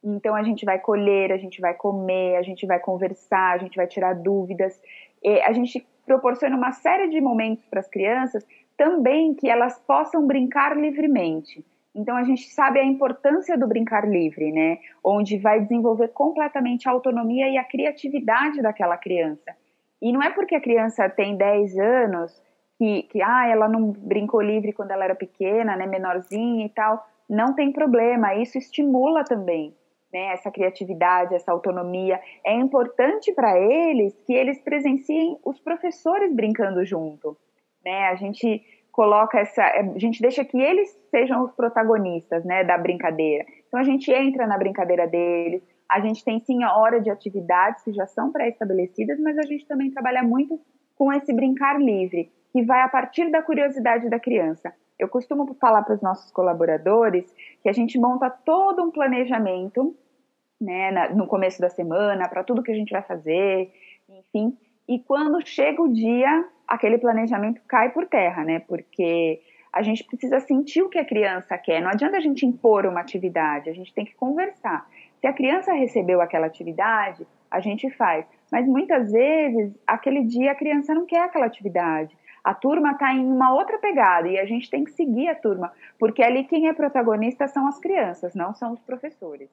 Então 0.03 0.35
a 0.35 0.43
gente 0.43 0.65
vai 0.65 0.79
colher, 0.79 1.31
a 1.31 1.37
gente 1.37 1.59
vai 1.59 1.73
comer, 1.73 2.37
a 2.37 2.41
gente 2.41 2.65
vai 2.65 2.79
conversar, 2.79 3.53
a 3.53 3.57
gente 3.57 3.75
vai 3.75 3.87
tirar 3.87 4.13
dúvidas. 4.13 4.79
E 5.23 5.41
a 5.41 5.51
gente 5.51 5.85
proporciona 6.05 6.55
uma 6.55 6.71
série 6.71 7.09
de 7.09 7.19
momentos 7.19 7.65
para 7.65 7.81
as 7.81 7.87
crianças 7.87 8.45
também 8.77 9.33
que 9.33 9.49
elas 9.49 9.77
possam 9.79 10.25
brincar 10.25 10.75
livremente. 10.75 11.65
Então 11.93 12.15
a 12.15 12.23
gente 12.23 12.49
sabe 12.49 12.79
a 12.79 12.85
importância 12.85 13.57
do 13.57 13.67
brincar 13.67 14.07
livre, 14.07 14.51
né? 14.51 14.77
Onde 15.03 15.37
vai 15.37 15.59
desenvolver 15.59 16.09
completamente 16.09 16.87
a 16.87 16.91
autonomia 16.91 17.49
e 17.49 17.57
a 17.57 17.63
criatividade 17.63 18.61
daquela 18.61 18.95
criança. 18.95 19.53
E 20.01 20.13
não 20.13 20.23
é 20.23 20.29
porque 20.29 20.55
a 20.55 20.61
criança 20.61 21.09
tem 21.09 21.35
10 21.35 21.77
anos 21.77 22.41
que, 22.77 23.03
que 23.03 23.21
ah, 23.21 23.47
ela 23.49 23.67
não 23.67 23.91
brincou 23.91 24.41
livre 24.41 24.71
quando 24.71 24.91
ela 24.91 25.03
era 25.03 25.15
pequena, 25.15 25.75
né, 25.75 25.85
menorzinha 25.85 26.65
e 26.65 26.69
tal. 26.69 27.05
Não 27.29 27.53
tem 27.53 27.73
problema, 27.73 28.33
isso 28.35 28.57
estimula 28.57 29.25
também 29.25 29.75
né, 30.11 30.33
essa 30.33 30.51
criatividade, 30.51 31.35
essa 31.35 31.51
autonomia. 31.51 32.19
É 32.45 32.53
importante 32.53 33.31
para 33.33 33.57
eles 33.59 34.13
que 34.25 34.33
eles 34.33 34.59
presenciem 34.61 35.37
os 35.45 35.59
professores 35.59 36.33
brincando 36.33 36.83
junto. 36.85 37.37
Né? 37.83 38.07
A 38.07 38.15
gente 38.15 38.63
coloca 38.91 39.39
essa, 39.39 39.63
a 39.63 39.97
gente 39.97 40.21
deixa 40.21 40.43
que 40.43 40.59
eles 40.59 40.89
sejam 41.09 41.43
os 41.43 41.53
protagonistas, 41.53 42.43
né, 42.43 42.63
da 42.63 42.77
brincadeira. 42.77 43.45
Então 43.67 43.79
a 43.79 43.83
gente 43.83 44.11
entra 44.11 44.45
na 44.45 44.57
brincadeira 44.57 45.07
deles. 45.07 45.63
A 45.89 45.99
gente 46.01 46.23
tem 46.23 46.39
sim 46.39 46.63
a 46.63 46.75
hora 46.77 46.99
de 46.99 47.09
atividades 47.09 47.83
que 47.83 47.93
já 47.93 48.05
são 48.05 48.31
pré-estabelecidas, 48.31 49.19
mas 49.19 49.37
a 49.37 49.43
gente 49.43 49.65
também 49.65 49.89
trabalha 49.89 50.21
muito 50.21 50.59
com 50.95 51.13
esse 51.13 51.33
brincar 51.33 51.79
livre, 51.79 52.29
que 52.51 52.61
vai 52.63 52.81
a 52.81 52.89
partir 52.89 53.31
da 53.31 53.41
curiosidade 53.41 54.09
da 54.09 54.19
criança. 54.19 54.73
Eu 54.99 55.07
costumo 55.07 55.55
falar 55.55 55.81
para 55.83 55.95
os 55.95 56.01
nossos 56.01 56.29
colaboradores 56.31 57.33
que 57.63 57.69
a 57.69 57.73
gente 57.73 57.97
monta 57.97 58.29
todo 58.29 58.83
um 58.83 58.91
planejamento, 58.91 59.95
né, 60.59 60.91
na, 60.91 61.09
no 61.09 61.25
começo 61.25 61.61
da 61.61 61.69
semana, 61.69 62.27
para 62.27 62.43
tudo 62.43 62.61
que 62.61 62.71
a 62.71 62.75
gente 62.75 62.91
vai 62.91 63.01
fazer, 63.01 63.71
enfim. 64.09 64.57
E 64.87 64.99
quando 64.99 65.45
chega 65.47 65.81
o 65.81 65.91
dia, 65.91 66.45
aquele 66.67 66.97
planejamento 66.97 67.61
cai 67.67 67.91
por 67.91 68.07
terra, 68.07 68.43
né? 68.43 68.59
Porque 68.59 69.41
a 69.71 69.81
gente 69.81 70.03
precisa 70.03 70.39
sentir 70.39 70.81
o 70.81 70.89
que 70.89 70.97
a 70.97 71.05
criança 71.05 71.57
quer. 71.57 71.81
Não 71.81 71.89
adianta 71.89 72.17
a 72.17 72.19
gente 72.19 72.45
impor 72.45 72.85
uma 72.85 72.99
atividade, 72.99 73.69
a 73.69 73.73
gente 73.73 73.93
tem 73.93 74.03
que 74.03 74.15
conversar. 74.15 74.87
Se 75.21 75.27
a 75.27 75.33
criança 75.33 75.73
recebeu 75.73 76.21
aquela 76.21 76.47
atividade, 76.47 77.25
a 77.51 77.59
gente 77.59 77.89
faz. 77.91 78.25
Mas 78.51 78.65
muitas 78.67 79.11
vezes, 79.11 79.73
aquele 79.85 80.23
dia 80.23 80.51
a 80.51 80.55
criança 80.55 80.93
não 80.93 81.05
quer 81.05 81.21
aquela 81.21 81.45
atividade. 81.45 82.17
A 82.43 82.53
turma 82.53 82.91
está 82.91 83.13
em 83.13 83.25
uma 83.25 83.53
outra 83.53 83.77
pegada 83.77 84.27
e 84.27 84.39
a 84.39 84.45
gente 84.45 84.69
tem 84.69 84.83
que 84.83 84.91
seguir 84.91 85.27
a 85.27 85.35
turma, 85.35 85.71
porque 85.97 86.23
ali 86.23 86.43
quem 86.45 86.67
é 86.67 86.73
protagonista 86.73 87.47
são 87.47 87.67
as 87.67 87.79
crianças, 87.79 88.33
não 88.33 88.53
são 88.53 88.73
os 88.73 88.79
professores. 88.79 89.49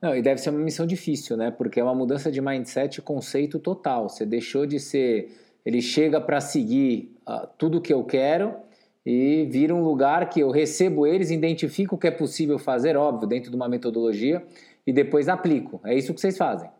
Não, 0.00 0.16
e 0.16 0.22
deve 0.22 0.40
ser 0.40 0.50
uma 0.50 0.60
missão 0.60 0.86
difícil, 0.86 1.36
né? 1.36 1.50
Porque 1.50 1.78
é 1.78 1.84
uma 1.84 1.94
mudança 1.94 2.32
de 2.32 2.40
mindset 2.40 2.98
e 2.98 3.02
conceito 3.02 3.58
total. 3.58 4.08
Você 4.08 4.24
deixou 4.24 4.64
de 4.64 4.80
ser. 4.80 5.30
Ele 5.64 5.82
chega 5.82 6.18
para 6.20 6.40
seguir 6.40 7.14
uh, 7.28 7.46
tudo 7.58 7.82
que 7.82 7.92
eu 7.92 8.02
quero 8.02 8.54
e 9.04 9.46
vira 9.50 9.74
um 9.74 9.82
lugar 9.82 10.28
que 10.30 10.40
eu 10.40 10.50
recebo 10.50 11.06
eles, 11.06 11.30
identifico 11.30 11.96
o 11.96 11.98
que 11.98 12.06
é 12.06 12.10
possível 12.10 12.58
fazer, 12.58 12.96
óbvio, 12.96 13.28
dentro 13.28 13.50
de 13.50 13.56
uma 13.56 13.68
metodologia, 13.68 14.42
e 14.86 14.92
depois 14.92 15.28
aplico. 15.28 15.80
É 15.84 15.94
isso 15.94 16.14
que 16.14 16.20
vocês 16.20 16.36
fazem. 16.36 16.70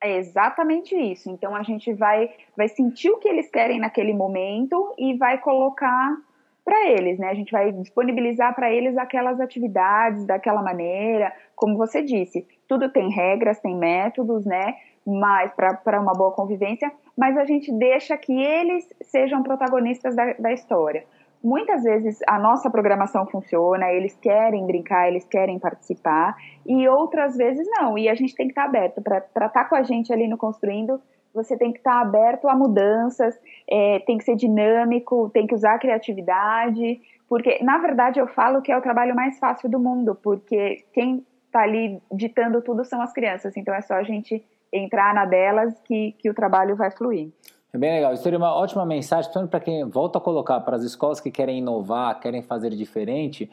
É 0.00 0.16
exatamente 0.16 0.94
isso. 0.94 1.30
Então 1.30 1.54
a 1.54 1.62
gente 1.62 1.92
vai, 1.92 2.30
vai 2.56 2.68
sentir 2.68 3.10
o 3.10 3.18
que 3.18 3.28
eles 3.28 3.50
querem 3.50 3.80
naquele 3.80 4.12
momento 4.12 4.94
e 4.96 5.16
vai 5.16 5.38
colocar 5.38 6.16
para 6.64 6.86
eles, 6.88 7.18
né? 7.18 7.28
A 7.30 7.34
gente 7.34 7.50
vai 7.50 7.72
disponibilizar 7.72 8.54
para 8.54 8.70
eles 8.70 8.96
aquelas 8.96 9.40
atividades 9.40 10.24
daquela 10.26 10.62
maneira, 10.62 11.32
como 11.56 11.76
você 11.76 12.02
disse, 12.02 12.46
tudo 12.68 12.90
tem 12.90 13.10
regras, 13.10 13.58
tem 13.58 13.74
métodos, 13.74 14.44
né? 14.44 14.76
Mas 15.04 15.50
para 15.54 15.98
uma 15.98 16.12
boa 16.12 16.32
convivência, 16.32 16.92
mas 17.16 17.38
a 17.38 17.46
gente 17.46 17.72
deixa 17.72 18.16
que 18.18 18.38
eles 18.38 18.86
sejam 19.00 19.42
protagonistas 19.42 20.14
da, 20.14 20.34
da 20.34 20.52
história 20.52 21.04
muitas 21.42 21.82
vezes 21.82 22.18
a 22.26 22.38
nossa 22.38 22.70
programação 22.70 23.26
funciona, 23.26 23.92
eles 23.92 24.16
querem 24.16 24.66
brincar, 24.66 25.08
eles 25.08 25.24
querem 25.24 25.58
participar, 25.58 26.36
e 26.66 26.88
outras 26.88 27.36
vezes 27.36 27.66
não. 27.70 27.96
E 27.96 28.08
a 28.08 28.14
gente 28.14 28.34
tem 28.34 28.46
que 28.46 28.52
estar 28.52 28.64
aberto 28.64 29.00
para 29.00 29.18
estar 29.18 29.48
tá 29.48 29.64
com 29.64 29.74
a 29.74 29.82
gente 29.82 30.12
ali 30.12 30.26
no 30.26 30.36
Construindo. 30.36 31.00
Você 31.34 31.56
tem 31.56 31.72
que 31.72 31.78
estar 31.78 32.00
aberto 32.00 32.48
a 32.48 32.54
mudanças, 32.54 33.38
é, 33.70 34.00
tem 34.00 34.18
que 34.18 34.24
ser 34.24 34.34
dinâmico, 34.34 35.30
tem 35.30 35.46
que 35.46 35.54
usar 35.54 35.74
a 35.74 35.78
criatividade, 35.78 37.00
porque 37.28 37.62
na 37.62 37.78
verdade 37.78 38.18
eu 38.18 38.26
falo 38.26 38.62
que 38.62 38.72
é 38.72 38.76
o 38.76 38.82
trabalho 38.82 39.14
mais 39.14 39.38
fácil 39.38 39.68
do 39.68 39.78
mundo, 39.78 40.14
porque 40.14 40.84
quem 40.92 41.24
está 41.46 41.60
ali 41.60 42.00
ditando 42.10 42.62
tudo 42.62 42.84
são 42.84 43.00
as 43.00 43.12
crianças, 43.12 43.56
então 43.56 43.74
é 43.74 43.80
só 43.82 43.94
a 43.94 44.02
gente 44.02 44.44
entrar 44.72 45.14
na 45.14 45.24
delas 45.24 45.78
que, 45.82 46.12
que 46.18 46.28
o 46.28 46.34
trabalho 46.34 46.76
vai 46.76 46.90
fluir. 46.90 47.30
É 47.72 47.78
bem 47.78 47.92
legal. 47.92 48.14
Isso 48.14 48.22
seria 48.22 48.38
uma 48.38 48.54
ótima 48.54 48.84
mensagem, 48.86 49.30
tanto 49.30 49.50
para 49.50 49.60
quem 49.60 49.84
volta 49.84 50.18
a 50.18 50.20
colocar 50.20 50.60
para 50.60 50.76
as 50.76 50.82
escolas 50.82 51.20
que 51.20 51.30
querem 51.30 51.58
inovar, 51.58 52.18
querem 52.18 52.42
fazer 52.42 52.70
diferente. 52.70 53.50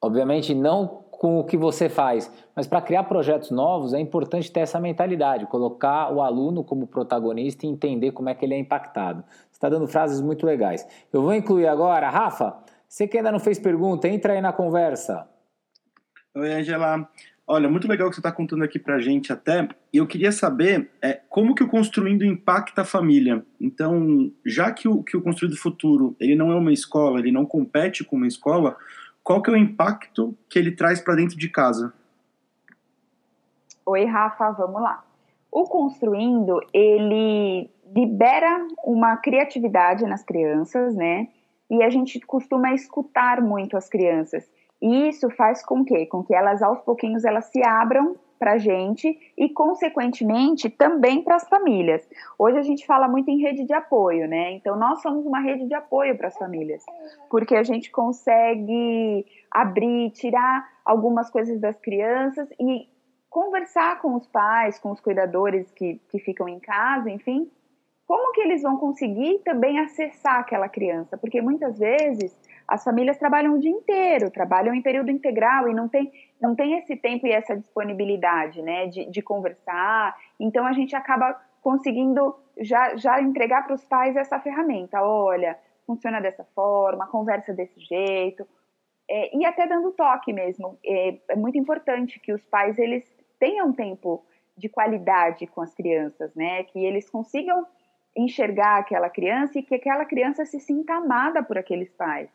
Obviamente, 0.00 0.54
não 0.54 1.04
com 1.10 1.40
o 1.40 1.44
que 1.44 1.56
você 1.56 1.88
faz, 1.88 2.32
mas 2.54 2.66
para 2.66 2.80
criar 2.80 3.02
projetos 3.04 3.50
novos 3.50 3.92
é 3.92 3.98
importante 3.98 4.52
ter 4.52 4.60
essa 4.60 4.78
mentalidade, 4.78 5.46
colocar 5.46 6.12
o 6.12 6.22
aluno 6.22 6.62
como 6.62 6.86
protagonista 6.86 7.66
e 7.66 7.68
entender 7.68 8.12
como 8.12 8.28
é 8.28 8.34
que 8.34 8.44
ele 8.44 8.54
é 8.54 8.58
impactado. 8.58 9.24
Você 9.50 9.56
está 9.56 9.68
dando 9.68 9.88
frases 9.88 10.20
muito 10.20 10.46
legais. 10.46 10.86
Eu 11.12 11.22
vou 11.22 11.34
incluir 11.34 11.66
agora, 11.66 12.08
Rafa, 12.08 12.56
você 12.88 13.08
que 13.08 13.16
ainda 13.16 13.32
não 13.32 13.40
fez 13.40 13.58
pergunta, 13.58 14.06
entra 14.08 14.32
aí 14.32 14.40
na 14.40 14.52
conversa. 14.52 15.28
Oi, 16.36 16.52
Angela. 16.52 17.08
Olha, 17.50 17.66
muito 17.66 17.88
legal 17.88 18.10
que 18.10 18.14
você 18.14 18.20
está 18.20 18.30
contando 18.30 18.62
aqui 18.62 18.78
para 18.78 18.96
a 18.96 19.00
gente 19.00 19.32
até. 19.32 19.66
E 19.90 19.96
eu 19.96 20.06
queria 20.06 20.30
saber 20.30 20.90
é, 21.00 21.18
como 21.30 21.54
que 21.54 21.62
o 21.62 21.68
Construindo 21.68 22.22
impacta 22.22 22.82
a 22.82 22.84
família. 22.84 23.42
Então, 23.58 24.30
já 24.44 24.70
que 24.70 24.86
o, 24.86 25.02
que 25.02 25.16
o 25.16 25.22
Construindo 25.22 25.56
Futuro 25.56 26.14
ele 26.20 26.36
não 26.36 26.52
é 26.52 26.54
uma 26.54 26.74
escola, 26.74 27.18
ele 27.18 27.32
não 27.32 27.46
compete 27.46 28.04
com 28.04 28.16
uma 28.16 28.26
escola, 28.26 28.76
qual 29.24 29.40
que 29.40 29.48
é 29.48 29.54
o 29.54 29.56
impacto 29.56 30.36
que 30.46 30.58
ele 30.58 30.72
traz 30.72 31.00
para 31.00 31.14
dentro 31.14 31.38
de 31.38 31.48
casa? 31.48 31.94
Oi, 33.86 34.04
Rafa, 34.04 34.50
vamos 34.50 34.82
lá. 34.82 35.02
O 35.50 35.64
Construindo, 35.64 36.60
ele 36.74 37.70
libera 37.96 38.66
uma 38.84 39.16
criatividade 39.16 40.04
nas 40.04 40.22
crianças, 40.22 40.94
né? 40.94 41.28
E 41.70 41.82
a 41.82 41.88
gente 41.88 42.20
costuma 42.20 42.74
escutar 42.74 43.40
muito 43.40 43.74
as 43.74 43.88
crianças. 43.88 44.46
E 44.80 45.08
isso 45.08 45.28
faz 45.30 45.64
com 45.64 45.84
que, 45.84 46.06
com 46.06 46.22
que 46.22 46.34
elas 46.34 46.62
aos 46.62 46.80
pouquinhos 46.80 47.24
elas 47.24 47.46
se 47.46 47.62
abram 47.64 48.16
para 48.38 48.52
a 48.52 48.58
gente 48.58 49.18
e, 49.36 49.48
consequentemente, 49.48 50.70
também 50.70 51.22
para 51.22 51.36
as 51.36 51.48
famílias. 51.48 52.08
Hoje 52.38 52.58
a 52.58 52.62
gente 52.62 52.86
fala 52.86 53.08
muito 53.08 53.28
em 53.28 53.40
rede 53.40 53.64
de 53.64 53.74
apoio, 53.74 54.28
né? 54.28 54.52
Então, 54.52 54.76
nós 54.76 55.02
somos 55.02 55.26
uma 55.26 55.40
rede 55.40 55.66
de 55.66 55.74
apoio 55.74 56.16
para 56.16 56.28
as 56.28 56.38
famílias, 56.38 56.84
porque 57.28 57.56
a 57.56 57.64
gente 57.64 57.90
consegue 57.90 59.26
abrir, 59.50 60.10
tirar 60.12 60.68
algumas 60.84 61.28
coisas 61.30 61.60
das 61.60 61.76
crianças 61.80 62.48
e 62.60 62.88
conversar 63.28 64.00
com 64.00 64.14
os 64.14 64.26
pais, 64.26 64.78
com 64.78 64.92
os 64.92 65.00
cuidadores 65.00 65.70
que, 65.72 66.00
que 66.08 66.18
ficam 66.18 66.48
em 66.48 66.60
casa, 66.60 67.10
enfim, 67.10 67.50
como 68.06 68.32
que 68.32 68.40
eles 68.40 68.62
vão 68.62 68.78
conseguir 68.78 69.40
também 69.40 69.78
acessar 69.78 70.40
aquela 70.40 70.66
criança? 70.66 71.18
Porque 71.18 71.42
muitas 71.42 71.78
vezes 71.78 72.34
as 72.68 72.84
famílias 72.84 73.16
trabalham 73.16 73.54
o 73.54 73.58
dia 73.58 73.70
inteiro, 73.70 74.30
trabalham 74.30 74.74
em 74.74 74.82
período 74.82 75.10
integral 75.10 75.68
e 75.68 75.74
não 75.74 75.88
tem, 75.88 76.12
não 76.38 76.54
tem 76.54 76.74
esse 76.74 76.94
tempo 76.96 77.26
e 77.26 77.32
essa 77.32 77.56
disponibilidade, 77.56 78.60
né, 78.60 78.86
de, 78.86 79.10
de 79.10 79.22
conversar. 79.22 80.14
Então 80.38 80.66
a 80.66 80.72
gente 80.72 80.94
acaba 80.94 81.40
conseguindo 81.62 82.36
já, 82.60 82.94
já 82.96 83.22
entregar 83.22 83.64
para 83.64 83.74
os 83.74 83.84
pais 83.84 84.16
essa 84.16 84.38
ferramenta. 84.38 85.02
Olha, 85.02 85.58
funciona 85.86 86.20
dessa 86.20 86.44
forma, 86.54 87.06
conversa 87.06 87.54
desse 87.54 87.80
jeito. 87.80 88.46
É, 89.10 89.34
e 89.34 89.46
até 89.46 89.66
dando 89.66 89.90
toque 89.92 90.32
mesmo. 90.34 90.78
É, 90.84 91.16
é 91.30 91.36
muito 91.36 91.56
importante 91.56 92.20
que 92.20 92.34
os 92.34 92.44
pais 92.44 92.78
eles 92.78 93.02
tenham 93.38 93.72
tempo 93.72 94.22
de 94.54 94.68
qualidade 94.68 95.46
com 95.46 95.62
as 95.62 95.72
crianças, 95.74 96.34
né? 96.34 96.64
Que 96.64 96.84
eles 96.84 97.08
consigam 97.08 97.66
enxergar 98.14 98.78
aquela 98.78 99.08
criança 99.08 99.58
e 99.58 99.62
que 99.62 99.74
aquela 99.74 100.04
criança 100.04 100.44
se 100.44 100.60
sinta 100.60 100.94
amada 100.94 101.42
por 101.42 101.56
aqueles 101.56 101.90
pais. 101.94 102.28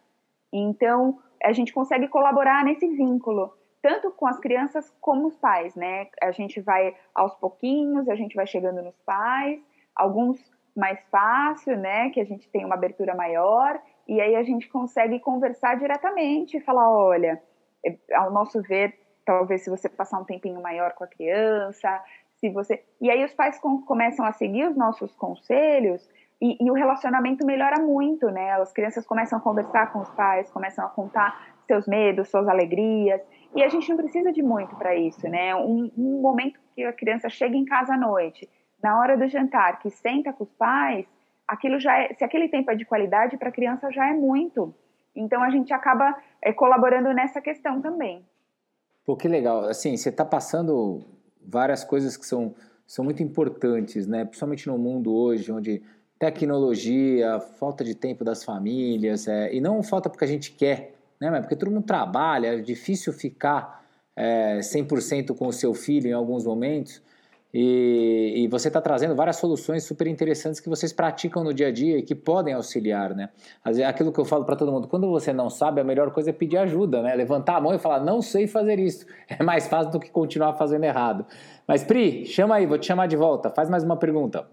Então, 0.53 1.19
a 1.43 1.51
gente 1.51 1.73
consegue 1.73 2.07
colaborar 2.07 2.63
nesse 2.63 2.87
vínculo, 2.87 3.51
tanto 3.81 4.11
com 4.11 4.27
as 4.27 4.39
crianças 4.39 4.89
como 5.01 5.27
os 5.27 5.35
pais, 5.35 5.75
né? 5.75 6.07
A 6.21 6.31
gente 6.31 6.61
vai 6.61 6.95
aos 7.13 7.35
pouquinhos, 7.35 8.07
a 8.07 8.15
gente 8.15 8.35
vai 8.35 8.45
chegando 8.45 8.81
nos 8.81 8.97
pais, 9.01 9.59
alguns 9.95 10.39
mais 10.75 10.99
fácil, 11.09 11.77
né? 11.77 12.11
Que 12.11 12.21
a 12.21 12.25
gente 12.25 12.47
tem 12.49 12.63
uma 12.63 12.75
abertura 12.75 13.15
maior, 13.15 13.81
e 14.07 14.21
aí 14.21 14.35
a 14.35 14.43
gente 14.43 14.69
consegue 14.69 15.19
conversar 15.19 15.75
diretamente, 15.77 16.61
falar, 16.61 16.89
olha, 16.89 17.41
é, 17.85 17.97
ao 18.13 18.31
nosso 18.31 18.61
ver, 18.61 18.97
talvez 19.25 19.63
se 19.63 19.69
você 19.69 19.89
passar 19.89 20.19
um 20.19 20.25
tempinho 20.25 20.61
maior 20.61 20.93
com 20.93 21.03
a 21.03 21.07
criança, 21.07 22.01
se 22.39 22.49
você. 22.49 22.83
E 23.01 23.09
aí 23.09 23.23
os 23.23 23.33
pais 23.33 23.59
com, 23.59 23.81
começam 23.81 24.25
a 24.25 24.33
seguir 24.33 24.67
os 24.67 24.75
nossos 24.75 25.15
conselhos 25.15 26.09
e, 26.43 26.57
e, 26.59 26.69
o 26.69 26.73
relacionamento 26.73 27.45
melhora 27.45 27.81
muito, 27.81 28.29
né? 28.29 28.51
As 28.51 28.73
crianças 28.73 29.05
começam 29.05 29.39
a 29.39 29.41
conversar 29.41 29.93
com 29.93 29.99
os 29.99 30.09
pais, 30.09 30.51
começam 30.51 30.85
a 30.85 30.89
contar 30.89 31.55
seus 31.65 31.87
medos, 31.87 32.27
suas 32.27 32.49
alegrias. 32.49 33.21
E 33.55 33.63
a 33.63 33.69
gente 33.69 33.87
não 33.87 33.95
precisa 33.95 34.29
de 34.29 34.43
muito 34.43 34.75
para 34.75 34.93
isso, 34.93 35.25
né? 35.29 35.55
Um, 35.55 35.89
um, 35.97 36.21
momento 36.21 36.59
que 36.75 36.83
a 36.83 36.91
criança 36.91 37.29
chega 37.29 37.55
em 37.55 37.63
casa 37.63 37.93
à 37.93 37.97
noite, 37.97 38.49
na 38.83 38.99
hora 38.99 39.17
do 39.17 39.25
jantar, 39.25 39.79
que 39.79 39.89
senta 39.89 40.33
com 40.33 40.43
os 40.43 40.51
pais, 40.51 41.05
aquilo 41.47 41.79
já 41.79 41.97
é, 41.97 42.13
se 42.13 42.25
aquele 42.25 42.49
tempo 42.49 42.69
é 42.69 42.75
de 42.75 42.83
qualidade, 42.83 43.37
para 43.37 43.47
a 43.47 43.53
criança 43.53 43.89
já 43.89 44.09
é 44.09 44.13
muito. 44.13 44.75
Então 45.15 45.41
a 45.41 45.49
gente 45.49 45.73
acaba 45.73 46.13
é, 46.41 46.51
colaborando 46.51 47.13
nessa 47.13 47.39
questão 47.39 47.79
também. 47.81 48.21
Pô, 49.05 49.15
que 49.15 49.29
legal. 49.29 49.63
Assim, 49.69 49.95
você 49.95 50.09
está 50.09 50.25
passando 50.25 51.05
várias 51.41 51.85
coisas 51.85 52.17
que 52.17 52.25
são, 52.25 52.53
são 52.85 53.05
muito 53.05 53.23
importantes, 53.23 54.05
né? 54.07 54.25
Principalmente 54.25 54.67
no 54.67 54.77
mundo 54.77 55.15
hoje, 55.15 55.49
onde 55.49 55.81
tecnologia, 56.23 57.37
falta 57.59 57.83
de 57.83 57.93
tempo 57.93 58.23
das 58.23 58.45
famílias, 58.45 59.27
é, 59.27 59.53
e 59.53 59.59
não 59.59 59.83
falta 59.83 60.09
porque 60.09 60.23
a 60.23 60.27
gente 60.27 60.53
quer, 60.53 60.93
né? 61.19 61.29
Mas 61.29 61.41
porque 61.41 61.55
todo 61.57 61.69
mundo 61.69 61.83
trabalha, 61.83 62.47
é 62.47 62.61
difícil 62.61 63.11
ficar 63.11 63.83
é, 64.15 64.59
100% 64.59 65.35
com 65.35 65.47
o 65.47 65.51
seu 65.51 65.73
filho 65.73 66.07
em 66.07 66.13
alguns 66.13 66.45
momentos. 66.45 67.01
E, 67.53 68.35
e 68.37 68.47
você 68.47 68.69
está 68.69 68.79
trazendo 68.79 69.13
várias 69.15 69.35
soluções 69.35 69.83
super 69.83 70.07
interessantes 70.07 70.61
que 70.61 70.69
vocês 70.69 70.93
praticam 70.93 71.43
no 71.43 71.53
dia 71.53 71.67
a 71.67 71.71
dia 71.71 71.97
e 71.97 72.01
que 72.01 72.15
podem 72.15 72.53
auxiliar, 72.53 73.13
né? 73.13 73.29
Aquilo 73.85 74.11
que 74.13 74.19
eu 74.19 74.25
falo 74.25 74.45
para 74.45 74.55
todo 74.55 74.71
mundo, 74.71 74.87
quando 74.87 75.09
você 75.09 75.33
não 75.33 75.49
sabe, 75.49 75.81
a 75.81 75.83
melhor 75.83 76.09
coisa 76.11 76.29
é 76.29 76.33
pedir 76.33 76.57
ajuda, 76.57 77.01
né? 77.01 77.13
Levantar 77.15 77.57
a 77.57 77.61
mão 77.61 77.75
e 77.75 77.77
falar, 77.77 77.99
não 77.99 78.21
sei 78.21 78.47
fazer 78.47 78.79
isso. 78.79 79.05
É 79.27 79.43
mais 79.43 79.67
fácil 79.67 79.91
do 79.91 79.99
que 79.99 80.09
continuar 80.09 80.53
fazendo 80.53 80.85
errado. 80.85 81.25
Mas 81.67 81.83
Pri, 81.83 82.25
chama 82.25 82.55
aí, 82.55 82.65
vou 82.65 82.77
te 82.77 82.85
chamar 82.85 83.07
de 83.07 83.17
volta. 83.17 83.49
Faz 83.49 83.69
mais 83.69 83.83
uma 83.83 83.97
pergunta. 83.97 84.47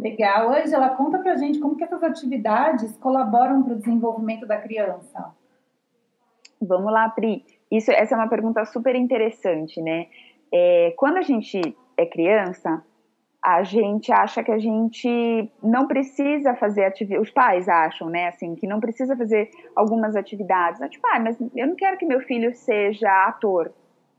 Legal. 0.00 0.52
Angela, 0.52 0.90
conta 0.90 1.18
pra 1.18 1.36
gente 1.36 1.58
como 1.60 1.76
que 1.76 1.84
essas 1.84 2.02
atividades 2.02 2.96
colaboram 2.96 3.62
para 3.62 3.74
o 3.74 3.78
desenvolvimento 3.78 4.46
da 4.46 4.56
criança. 4.56 5.34
Vamos 6.60 6.92
lá, 6.92 7.08
Pri. 7.10 7.44
Isso, 7.70 7.90
essa 7.90 8.14
é 8.14 8.18
uma 8.18 8.28
pergunta 8.28 8.64
super 8.64 8.96
interessante, 8.96 9.80
né? 9.80 10.06
É, 10.52 10.92
quando 10.96 11.18
a 11.18 11.22
gente 11.22 11.60
é 11.96 12.06
criança, 12.06 12.82
a 13.42 13.62
gente 13.62 14.12
acha 14.12 14.42
que 14.42 14.50
a 14.50 14.58
gente 14.58 15.50
não 15.62 15.86
precisa 15.86 16.54
fazer 16.54 16.84
atividades, 16.84 17.28
os 17.28 17.32
pais 17.32 17.68
acham, 17.68 18.10
né, 18.10 18.28
assim, 18.28 18.54
que 18.54 18.66
não 18.66 18.80
precisa 18.80 19.16
fazer 19.16 19.50
algumas 19.74 20.16
atividades. 20.16 20.80
Tipo, 20.90 21.06
ah, 21.08 21.20
mas 21.20 21.38
eu 21.54 21.66
não 21.66 21.76
quero 21.76 21.96
que 21.96 22.04
meu 22.04 22.20
filho 22.20 22.54
seja 22.54 23.08
ator. 23.26 23.72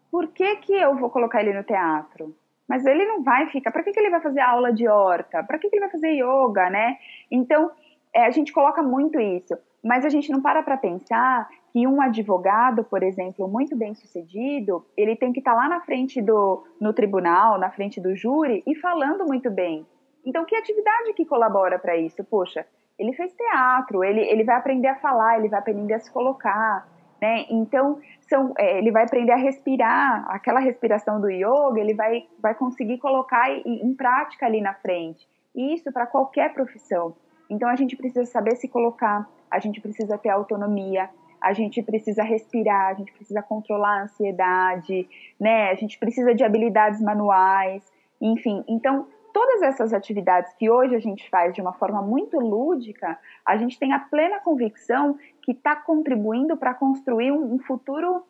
Por 0.10 0.28
que, 0.30 0.56
que 0.58 0.74
eu 0.74 0.96
vou 0.96 1.10
colocar 1.10 1.42
ele 1.42 1.54
no 1.54 1.64
teatro? 1.64 2.36
Mas 2.72 2.86
ele 2.86 3.04
não 3.06 3.22
vai 3.22 3.48
ficar. 3.48 3.70
Para 3.70 3.84
que, 3.84 3.92
que 3.92 4.00
ele 4.00 4.10
vai 4.10 4.22
fazer 4.22 4.40
aula 4.40 4.72
de 4.72 4.88
horta? 4.88 5.44
Para 5.44 5.60
que, 5.60 5.70
que 5.70 5.76
ele 5.76 5.82
vai 5.82 5.92
fazer 5.92 6.12
yoga, 6.12 6.70
né? 6.70 6.98
Então, 7.30 7.70
é, 8.16 8.26
a 8.26 8.32
gente 8.32 8.54
coloca 8.54 8.82
muito 8.82 9.20
isso. 9.20 9.58
Mas 9.84 10.06
a 10.06 10.10
gente 10.10 10.32
não 10.32 10.42
para 10.42 10.64
para 10.64 10.78
pensar 10.78 11.50
que 11.74 11.86
um 11.86 12.02
advogado, 12.02 12.82
por 12.82 13.04
exemplo, 13.04 13.46
muito 13.46 13.76
bem 13.76 13.94
sucedido, 13.94 14.86
ele 14.96 15.18
tem 15.18 15.34
que 15.34 15.40
estar 15.40 15.52
tá 15.52 15.58
lá 15.58 15.68
na 15.68 15.82
frente 15.82 16.22
do 16.22 16.66
no 16.80 16.94
tribunal, 16.94 17.60
na 17.60 17.70
frente 17.70 18.00
do 18.00 18.16
júri 18.16 18.64
e 18.66 18.74
falando 18.76 19.26
muito 19.26 19.52
bem. 19.52 19.86
Então, 20.26 20.46
que 20.46 20.56
atividade 20.56 21.12
que 21.14 21.26
colabora 21.26 21.78
para 21.78 21.98
isso? 21.98 22.24
Poxa, 22.24 22.66
ele 22.98 23.12
fez 23.12 23.34
teatro, 23.34 24.02
ele, 24.02 24.22
ele 24.22 24.46
vai 24.46 24.56
aprender 24.56 24.88
a 24.88 24.96
falar, 24.96 25.38
ele 25.38 25.50
vai 25.50 25.60
aprender 25.60 25.96
a 25.96 26.00
se 26.00 26.10
colocar, 26.10 26.88
né? 27.22 27.46
Então, 27.50 28.00
são, 28.22 28.54
é, 28.58 28.80
ele 28.80 28.92
vai 28.92 29.04
aprender 29.04 29.32
a 29.32 29.38
respirar, 29.38 30.26
aquela 30.30 30.60
respiração 30.60 31.22
do 31.22 31.30
yoga, 31.30 31.80
ele 31.80 31.94
vai, 31.94 32.26
vai 32.40 32.56
conseguir 32.56 32.98
colocar 32.98 33.50
em, 33.52 33.86
em 33.86 33.94
prática 33.94 34.46
ali 34.46 34.60
na 34.60 34.74
frente. 34.74 35.28
E 35.56 35.76
isso 35.76 35.92
para 35.92 36.08
qualquer 36.08 36.54
profissão. 36.54 37.14
Então, 37.50 37.70
a 37.70 37.76
gente 37.76 37.96
precisa 37.96 38.26
saber 38.26 38.56
se 38.56 38.68
colocar, 38.68 39.30
a 39.52 39.60
gente 39.60 39.80
precisa 39.80 40.18
ter 40.18 40.30
autonomia, 40.30 41.10
a 41.42 41.54
gente 41.54 41.82
precisa 41.84 42.24
respirar, 42.24 42.88
a 42.88 42.94
gente 42.94 43.12
precisa 43.12 43.42
controlar 43.42 44.00
a 44.00 44.04
ansiedade, 44.04 45.08
né? 45.40 45.70
A 45.72 45.76
gente 45.76 46.00
precisa 46.00 46.34
de 46.34 46.44
habilidades 46.44 47.02
manuais, 47.02 47.84
enfim. 48.22 48.64
Então, 48.68 49.08
todas 49.34 49.62
essas 49.64 49.94
atividades 49.94 50.54
que 50.54 50.70
hoje 50.70 50.96
a 50.96 51.00
gente 51.00 51.28
faz 51.30 51.54
de 51.54 51.62
uma 51.62 51.74
forma 51.74 52.02
muito 52.02 52.40
lúdica, 52.40 53.18
a 53.46 53.58
gente 53.58 53.80
tem 53.80 53.92
a 53.92 54.00
plena 54.00 54.40
convicção 54.40 55.18
que 55.42 55.52
está 55.52 55.76
contribuindo 55.76 56.56
para 56.58 56.74
construir 56.74 57.32
um, 57.32 57.60
futuro 57.60 58.24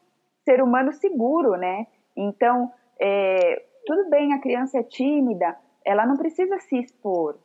ser 0.43 0.61
humano 0.61 0.91
seguro, 0.93 1.55
né? 1.55 1.87
Então, 2.15 2.71
é, 2.99 3.63
tudo 3.85 4.09
bem, 4.09 4.33
a 4.33 4.39
criança 4.39 4.79
é 4.79 4.83
tímida, 4.83 5.55
ela 5.85 6.05
não 6.05 6.17
precisa 6.17 6.57
se 6.59 6.77
expor, 6.77 7.37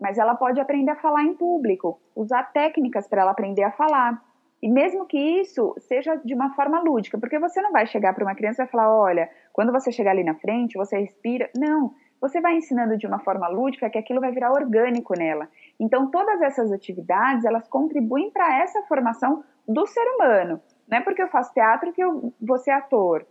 mas 0.00 0.18
ela 0.18 0.34
pode 0.34 0.60
aprender 0.60 0.90
a 0.90 0.96
falar 0.96 1.24
em 1.24 1.34
público, 1.34 2.00
usar 2.14 2.52
técnicas 2.52 3.06
para 3.06 3.22
ela 3.22 3.30
aprender 3.30 3.62
a 3.62 3.72
falar. 3.72 4.22
E 4.62 4.68
mesmo 4.68 5.06
que 5.06 5.18
isso 5.18 5.74
seja 5.80 6.16
de 6.16 6.34
uma 6.34 6.54
forma 6.54 6.80
lúdica, 6.80 7.18
porque 7.18 7.38
você 7.38 7.60
não 7.60 7.72
vai 7.72 7.86
chegar 7.86 8.14
para 8.14 8.24
uma 8.24 8.34
criança 8.34 8.62
e 8.62 8.68
falar: 8.68 8.96
olha, 8.96 9.28
quando 9.52 9.72
você 9.72 9.90
chegar 9.90 10.12
ali 10.12 10.22
na 10.22 10.36
frente, 10.36 10.78
você 10.78 10.98
respira. 10.98 11.50
Não, 11.56 11.92
você 12.20 12.40
vai 12.40 12.54
ensinando 12.54 12.96
de 12.96 13.04
uma 13.04 13.18
forma 13.18 13.48
lúdica 13.48 13.90
que 13.90 13.98
aquilo 13.98 14.20
vai 14.20 14.30
virar 14.30 14.52
orgânico 14.52 15.18
nela. 15.18 15.48
Então, 15.82 16.10
todas 16.10 16.40
essas 16.40 16.70
atividades, 16.70 17.44
elas 17.44 17.68
contribuem 17.68 18.30
para 18.30 18.62
essa 18.62 18.82
formação 18.84 19.42
do 19.66 19.86
ser 19.86 20.04
humano. 20.14 20.60
Não 20.88 20.98
é 20.98 21.00
porque 21.00 21.22
eu 21.22 21.28
faço 21.28 21.52
teatro 21.52 21.92
que 21.92 22.02
eu 22.02 22.32
vou 22.40 22.58
ser 22.58 22.70
ator. 22.70 23.26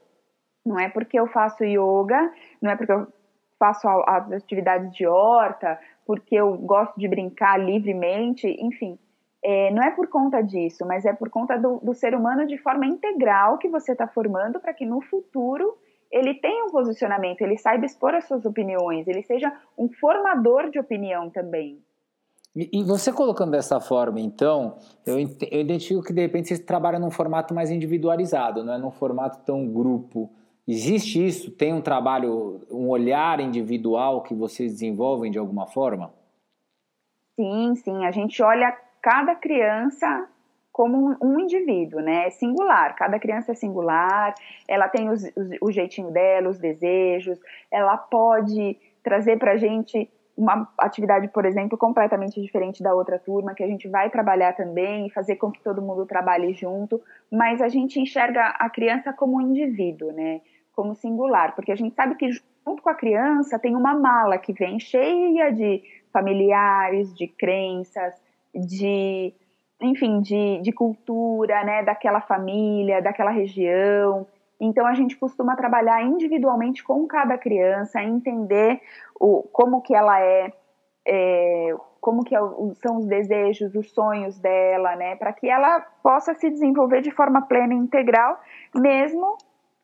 Não 0.65 0.79
é 0.79 0.89
porque 0.89 1.19
eu 1.19 1.27
faço 1.27 1.63
yoga, 1.63 2.31
não 2.61 2.71
é 2.71 2.75
porque 2.75 2.91
eu 2.91 3.07
faço 3.57 3.87
as 3.87 4.31
atividades 4.31 4.93
de 4.93 5.07
horta, 5.07 5.79
porque 6.05 6.35
eu 6.35 6.57
gosto 6.57 6.99
de 6.99 7.07
brincar 7.07 7.57
livremente, 7.57 8.47
enfim 8.59 8.99
é, 9.43 9.71
não 9.71 9.81
é 9.81 9.91
por 9.91 10.07
conta 10.07 10.41
disso, 10.41 10.85
mas 10.85 11.05
é 11.05 11.13
por 11.13 11.29
conta 11.29 11.57
do, 11.57 11.79
do 11.79 11.93
ser 11.93 12.13
humano 12.13 12.45
de 12.45 12.57
forma 12.57 12.85
integral 12.85 13.57
que 13.57 13.67
você 13.67 13.93
está 13.93 14.07
formando 14.07 14.59
para 14.59 14.73
que 14.73 14.85
no 14.85 15.01
futuro 15.01 15.75
ele 16.11 16.35
tenha 16.35 16.65
um 16.65 16.69
posicionamento, 16.69 17.41
ele 17.41 17.57
saiba 17.57 17.85
expor 17.85 18.13
as 18.13 18.25
suas 18.25 18.45
opiniões, 18.45 19.07
ele 19.07 19.23
seja 19.23 19.51
um 19.77 19.89
formador 19.89 20.69
de 20.69 20.77
opinião 20.77 21.29
também. 21.29 21.81
E, 22.53 22.83
você 22.83 23.13
colocando 23.13 23.51
dessa 23.51 23.79
forma, 23.79 24.19
então, 24.19 24.77
eu, 25.05 25.17
eu 25.17 25.61
identifico 25.61 26.03
que 26.03 26.11
de 26.11 26.21
repente 26.21 26.49
você 26.49 26.61
trabalha 26.61 26.99
num 26.99 27.09
formato 27.09 27.53
mais 27.53 27.71
individualizado, 27.71 28.61
não 28.61 28.73
é 28.73 28.77
num 28.77 28.91
formato 28.91 29.39
tão 29.45 29.65
grupo. 29.65 30.29
Existe 30.67 31.25
isso? 31.25 31.49
Tem 31.51 31.73
um 31.73 31.81
trabalho, 31.81 32.61
um 32.69 32.89
olhar 32.89 33.39
individual 33.39 34.21
que 34.21 34.35
vocês 34.35 34.73
desenvolvem 34.73 35.31
de 35.31 35.39
alguma 35.39 35.65
forma? 35.65 36.13
Sim, 37.39 37.73
sim. 37.75 38.05
A 38.05 38.11
gente 38.11 38.43
olha 38.43 38.77
cada 39.01 39.33
criança 39.33 40.27
como 40.71 41.17
um, 41.21 41.39
indivíduo, 41.39 42.01
né? 42.01 42.27
É 42.27 42.29
singular. 42.29 42.95
Cada 42.95 43.17
criança 43.17 43.53
é 43.53 43.55
singular. 43.55 44.33
Ela 44.67 44.89
tem 44.89 45.09
os, 45.09 45.23
os, 45.23 45.57
o 45.61 45.71
jeitinho 45.71 46.11
dela, 46.11 46.49
os 46.49 46.59
desejos. 46.59 47.39
Ela 47.71 47.97
pode 47.97 48.77
trazer 49.03 49.37
para 49.37 49.53
a 49.53 49.57
gente 49.57 50.09
uma 50.37 50.67
atividade, 50.77 51.27
por 51.27 51.45
exemplo, 51.45 51.77
completamente 51.77 52.41
diferente 52.41 52.81
da 52.81 52.93
outra 52.93 53.19
turma, 53.19 53.53
que 53.53 53.63
a 53.63 53.67
gente 53.67 53.87
vai 53.87 54.09
trabalhar 54.09 54.53
também 54.53 55.09
fazer 55.09 55.35
com 55.35 55.51
que 55.51 55.61
todo 55.61 55.81
mundo 55.81 56.05
trabalhe 56.05 56.53
junto, 56.53 57.01
mas 57.31 57.61
a 57.61 57.67
gente 57.67 57.99
enxerga 57.99 58.55
a 58.59 58.69
criança 58.69 59.13
como 59.13 59.37
um 59.37 59.41
indivíduo, 59.41 60.11
né? 60.11 60.41
Como 60.73 60.95
singular, 60.95 61.53
porque 61.55 61.71
a 61.71 61.75
gente 61.75 61.93
sabe 61.95 62.15
que 62.15 62.31
junto 62.31 62.81
com 62.81 62.89
a 62.89 62.95
criança 62.95 63.59
tem 63.59 63.75
uma 63.75 63.93
mala 63.93 64.37
que 64.37 64.53
vem 64.53 64.79
cheia 64.79 65.51
de 65.51 65.83
familiares, 66.11 67.13
de 67.13 67.27
crenças, 67.27 68.13
de, 68.53 69.33
enfim, 69.81 70.21
de, 70.21 70.61
de 70.61 70.71
cultura, 70.71 71.63
né, 71.63 71.83
daquela 71.83 72.21
família, 72.21 73.01
daquela 73.01 73.31
região. 73.31 74.27
Então 74.61 74.85
a 74.85 74.93
gente 74.93 75.17
costuma 75.17 75.55
trabalhar 75.55 76.03
individualmente 76.03 76.83
com 76.83 77.07
cada 77.07 77.35
criança, 77.35 78.03
entender 78.03 78.79
o, 79.19 79.41
como 79.51 79.81
que 79.81 79.95
ela 79.95 80.21
é, 80.21 80.53
é 81.03 81.75
como 81.99 82.23
que 82.23 82.35
é 82.35 82.39
são 82.75 82.97
os 82.97 83.07
desejos, 83.07 83.73
os 83.73 83.91
sonhos 83.91 84.37
dela, 84.37 84.95
né, 84.95 85.15
para 85.15 85.33
que 85.33 85.49
ela 85.49 85.81
possa 86.03 86.35
se 86.35 86.49
desenvolver 86.49 87.01
de 87.01 87.09
forma 87.09 87.41
plena 87.41 87.73
e 87.73 87.77
integral, 87.77 88.39
mesmo 88.75 89.35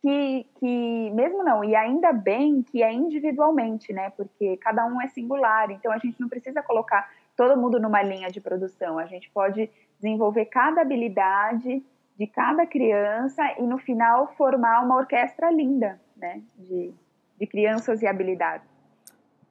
que, 0.01 0.45
que, 0.59 1.11
mesmo 1.11 1.43
não, 1.43 1.63
e 1.63 1.75
ainda 1.75 2.13
bem 2.13 2.61
que 2.61 2.83
é 2.83 2.93
individualmente, 2.93 3.91
né, 3.91 4.11
porque 4.11 4.57
cada 4.57 4.85
um 4.85 5.01
é 5.01 5.07
singular, 5.07 5.71
então 5.71 5.91
a 5.91 5.97
gente 5.97 6.21
não 6.21 6.29
precisa 6.29 6.61
colocar 6.61 7.09
todo 7.35 7.59
mundo 7.59 7.79
numa 7.79 8.01
linha 8.01 8.29
de 8.29 8.41
produção. 8.41 8.97
A 8.97 9.05
gente 9.05 9.29
pode 9.29 9.69
desenvolver 9.99 10.45
cada 10.45 10.81
habilidade 10.81 11.83
de 12.17 12.27
cada 12.27 12.65
criança 12.65 13.43
e 13.59 13.63
no 13.63 13.77
final 13.77 14.33
formar 14.37 14.83
uma 14.83 14.97
orquestra 14.97 15.51
linda, 15.51 15.99
né, 16.15 16.41
de, 16.57 16.91
de 17.39 17.47
crianças 17.47 18.01
e 18.01 18.07
habilidades. 18.07 18.67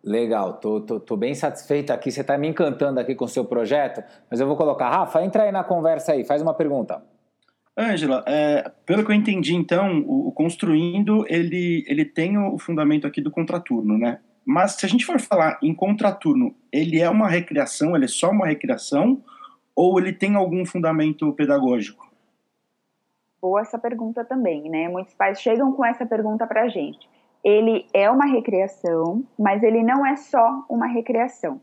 Legal, 0.03 0.55
tô, 0.55 0.81
tô, 0.81 1.01
tô, 1.01 1.17
bem 1.17 1.35
satisfeito 1.35 1.93
aqui. 1.93 2.13
Você 2.13 2.21
está 2.21 2.39
me 2.39 2.47
encantando 2.47 3.01
aqui 3.01 3.15
com 3.15 3.25
o 3.25 3.29
seu 3.29 3.45
projeto, 3.45 4.05
mas 4.31 4.39
eu 4.39 4.47
vou 4.47 4.57
colocar. 4.57 4.89
Rafa, 4.89 5.25
entra 5.25 5.45
aí 5.45 5.53
na 5.53 5.65
conversa 5.65 6.13
aí, 6.13 6.25
faz 6.25 6.41
uma 6.41 6.55
pergunta. 6.55 7.03
Ângela, 7.77 8.25
é, 8.27 8.71
pelo 8.87 9.05
que 9.05 9.11
eu 9.11 9.15
entendi, 9.17 9.55
então, 9.55 10.01
o, 10.07 10.29
o, 10.29 10.33
Construindo, 10.33 11.27
ele, 11.29 11.85
ele 11.89 12.05
tem 12.05 12.39
o 12.39 12.57
fundamento 12.57 13.07
aqui 13.07 13.21
do 13.21 13.31
contraturno, 13.31 13.99
né? 13.99 14.21
Mas 14.47 14.73
se 14.73 14.87
a 14.87 14.89
gente 14.89 15.05
for 15.05 15.21
falar 15.21 15.59
em 15.61 15.75
contraturno, 15.75 16.55
ele 16.73 17.01
é 17.01 17.11
uma 17.11 17.29
recreação, 17.29 17.97
ele 17.97 18.05
é 18.05 18.09
só 18.09 18.31
uma 18.31 18.47
recreação, 18.47 19.23
ou 19.75 19.99
ele 19.99 20.13
tem 20.13 20.37
algum 20.37 20.65
fundamento 20.65 21.33
pedagógico? 21.33 22.06
Boa 23.41 23.61
essa 23.61 23.79
pergunta 23.79 24.25
também, 24.25 24.69
né? 24.69 24.89
Muitos 24.89 25.15
pais 25.15 25.41
chegam 25.41 25.73
com 25.73 25.85
essa 25.85 26.07
pergunta 26.07 26.47
para 26.47 26.63
a 26.63 26.69
gente. 26.69 27.09
Ele 27.45 27.87
é 27.93 28.11
uma 28.11 28.27
recreação, 28.27 29.23
mas 29.39 29.63
ele 29.63 29.83
não 29.83 30.05
é 30.05 30.17
só 30.17 30.65
uma 30.69 30.87
recreação. 30.87 31.61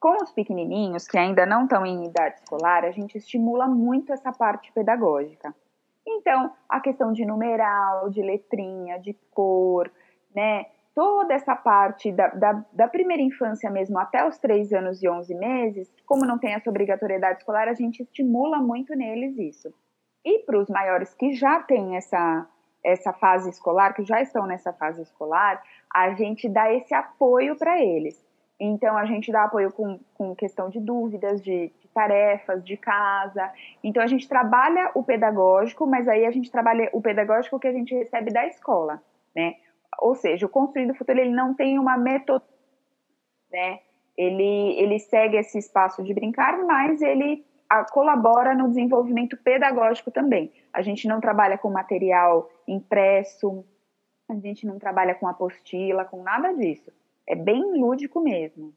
Com 0.00 0.16
os 0.22 0.32
pequenininhos, 0.32 1.06
que 1.06 1.18
ainda 1.18 1.44
não 1.44 1.64
estão 1.64 1.84
em 1.84 2.06
idade 2.06 2.36
escolar, 2.36 2.84
a 2.84 2.90
gente 2.90 3.18
estimula 3.18 3.68
muito 3.68 4.12
essa 4.12 4.32
parte 4.32 4.72
pedagógica. 4.72 5.54
Então, 6.06 6.52
a 6.68 6.80
questão 6.80 7.12
de 7.12 7.24
numeral, 7.26 8.08
de 8.08 8.22
letrinha, 8.22 8.98
de 8.98 9.14
cor, 9.30 9.90
né? 10.34 10.66
Toda 10.94 11.34
essa 11.34 11.54
parte 11.54 12.10
da, 12.10 12.28
da, 12.28 12.64
da, 12.72 12.88
primeira 12.88 13.22
infância 13.22 13.70
mesmo 13.70 13.98
até 13.98 14.26
os 14.26 14.38
3 14.38 14.72
anos 14.72 15.02
e 15.02 15.08
11 15.08 15.34
meses, 15.34 15.92
como 16.04 16.26
não 16.26 16.38
tem 16.38 16.54
essa 16.54 16.68
obrigatoriedade 16.68 17.38
escolar, 17.38 17.68
a 17.68 17.74
gente 17.74 18.02
estimula 18.02 18.58
muito 18.58 18.94
neles 18.96 19.38
isso. 19.38 19.72
E 20.24 20.40
para 20.40 20.58
os 20.58 20.68
maiores 20.68 21.14
que 21.14 21.32
já 21.32 21.60
têm 21.60 21.96
essa, 21.96 22.46
essa 22.84 23.12
fase 23.12 23.50
escolar, 23.50 23.94
que 23.94 24.04
já 24.04 24.20
estão 24.20 24.46
nessa 24.46 24.72
fase 24.72 25.02
escolar, 25.02 25.62
a 25.92 26.10
gente 26.14 26.48
dá 26.48 26.72
esse 26.72 26.94
apoio 26.94 27.56
para 27.56 27.82
eles. 27.82 28.22
Então, 28.58 28.96
a 28.98 29.06
gente 29.06 29.32
dá 29.32 29.44
apoio 29.44 29.72
com, 29.72 29.98
com 30.14 30.34
questão 30.34 30.68
de 30.68 30.78
dúvidas, 30.78 31.42
de, 31.42 31.72
de, 31.80 31.88
tarefas, 31.88 32.62
de 32.62 32.76
casa. 32.76 33.50
Então, 33.82 34.02
a 34.02 34.06
gente 34.06 34.28
trabalha 34.28 34.90
o 34.94 35.02
pedagógico, 35.02 35.86
mas 35.86 36.06
aí 36.06 36.26
a 36.26 36.30
gente 36.30 36.50
trabalha 36.50 36.90
o 36.92 37.00
pedagógico 37.00 37.58
que 37.58 37.66
a 37.66 37.72
gente 37.72 37.94
recebe 37.94 38.30
da 38.30 38.46
escola, 38.46 39.02
né? 39.34 39.54
Ou 39.98 40.14
seja, 40.14 40.44
o 40.44 40.48
Construindo 40.48 40.90
o 40.90 40.94
Futuro, 40.94 41.18
ele 41.18 41.34
não 41.34 41.54
tem 41.54 41.78
uma 41.78 41.96
metodologia, 41.96 42.46
né? 43.50 43.80
Ele, 44.16 44.78
ele 44.78 44.98
segue 44.98 45.38
esse 45.38 45.56
espaço 45.56 46.02
de 46.02 46.12
brincar, 46.12 46.58
mas 46.58 47.00
ele 47.00 47.42
a, 47.70 47.84
colabora 47.84 48.52
no 48.54 48.68
desenvolvimento 48.68 49.36
pedagógico 49.36 50.10
também. 50.10 50.52
A 50.72 50.82
gente 50.82 51.06
não 51.06 51.20
trabalha 51.20 51.56
com 51.56 51.70
material 51.70 52.50
impresso, 52.66 53.64
a 54.28 54.34
gente 54.34 54.66
não 54.66 54.78
trabalha 54.78 55.14
com 55.14 55.28
apostila, 55.28 56.04
com 56.04 56.22
nada 56.22 56.52
disso. 56.52 56.90
É 57.26 57.36
bem 57.36 57.62
lúdico 57.80 58.20
mesmo. 58.20 58.74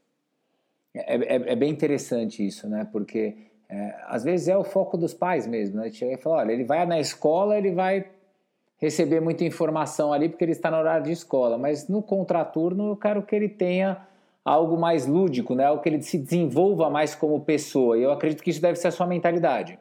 É, 0.95 1.15
é, 1.15 1.36
é 1.53 1.56
bem 1.56 1.71
interessante 1.71 2.45
isso, 2.45 2.69
né? 2.69 2.88
Porque 2.91 3.36
é, 3.67 3.95
às 4.06 4.23
vezes 4.23 4.47
é 4.47 4.56
o 4.56 4.63
foco 4.63 4.95
dos 4.95 5.13
pais 5.13 5.47
mesmo, 5.47 5.77
né? 5.77 5.89
Chega 5.89 6.13
e 6.13 6.17
fala, 6.17 6.38
olha, 6.38 6.51
ele 6.51 6.63
vai 6.63 6.86
na 6.86 6.99
escola, 6.99 7.58
ele 7.58 7.71
vai 7.71 8.06
receber 8.77 9.21
muita 9.21 9.43
informação 9.43 10.13
ali 10.13 10.29
porque 10.29 10.43
ele 10.43 10.51
está 10.51 10.69
no 10.69 10.77
horário 10.77 11.06
de 11.06 11.12
escola, 11.12 11.58
mas 11.58 11.88
no 11.88 12.03
contraturno 12.03 12.89
eu 12.89 12.97
quero 12.97 13.23
que 13.23 13.36
ele 13.36 13.49
tenha 13.49 14.06
algo 14.45 14.77
mais 14.77 15.06
lúdico, 15.08 15.56
né? 15.56 15.65
Algo 15.65 15.82
que 15.82 15.89
ele 15.89 16.01
se 16.01 16.17
desenvolva 16.17 16.89
mais 16.89 17.15
como 17.15 17.43
pessoa. 17.45 17.97
E 17.97 18.03
eu 18.03 18.12
acredito 18.12 18.43
que 18.43 18.49
isso 18.49 18.62
deve 18.62 18.75
ser 18.75 18.89
a 18.89 18.91
sua 18.91 19.08
mentalidade. 19.08 19.79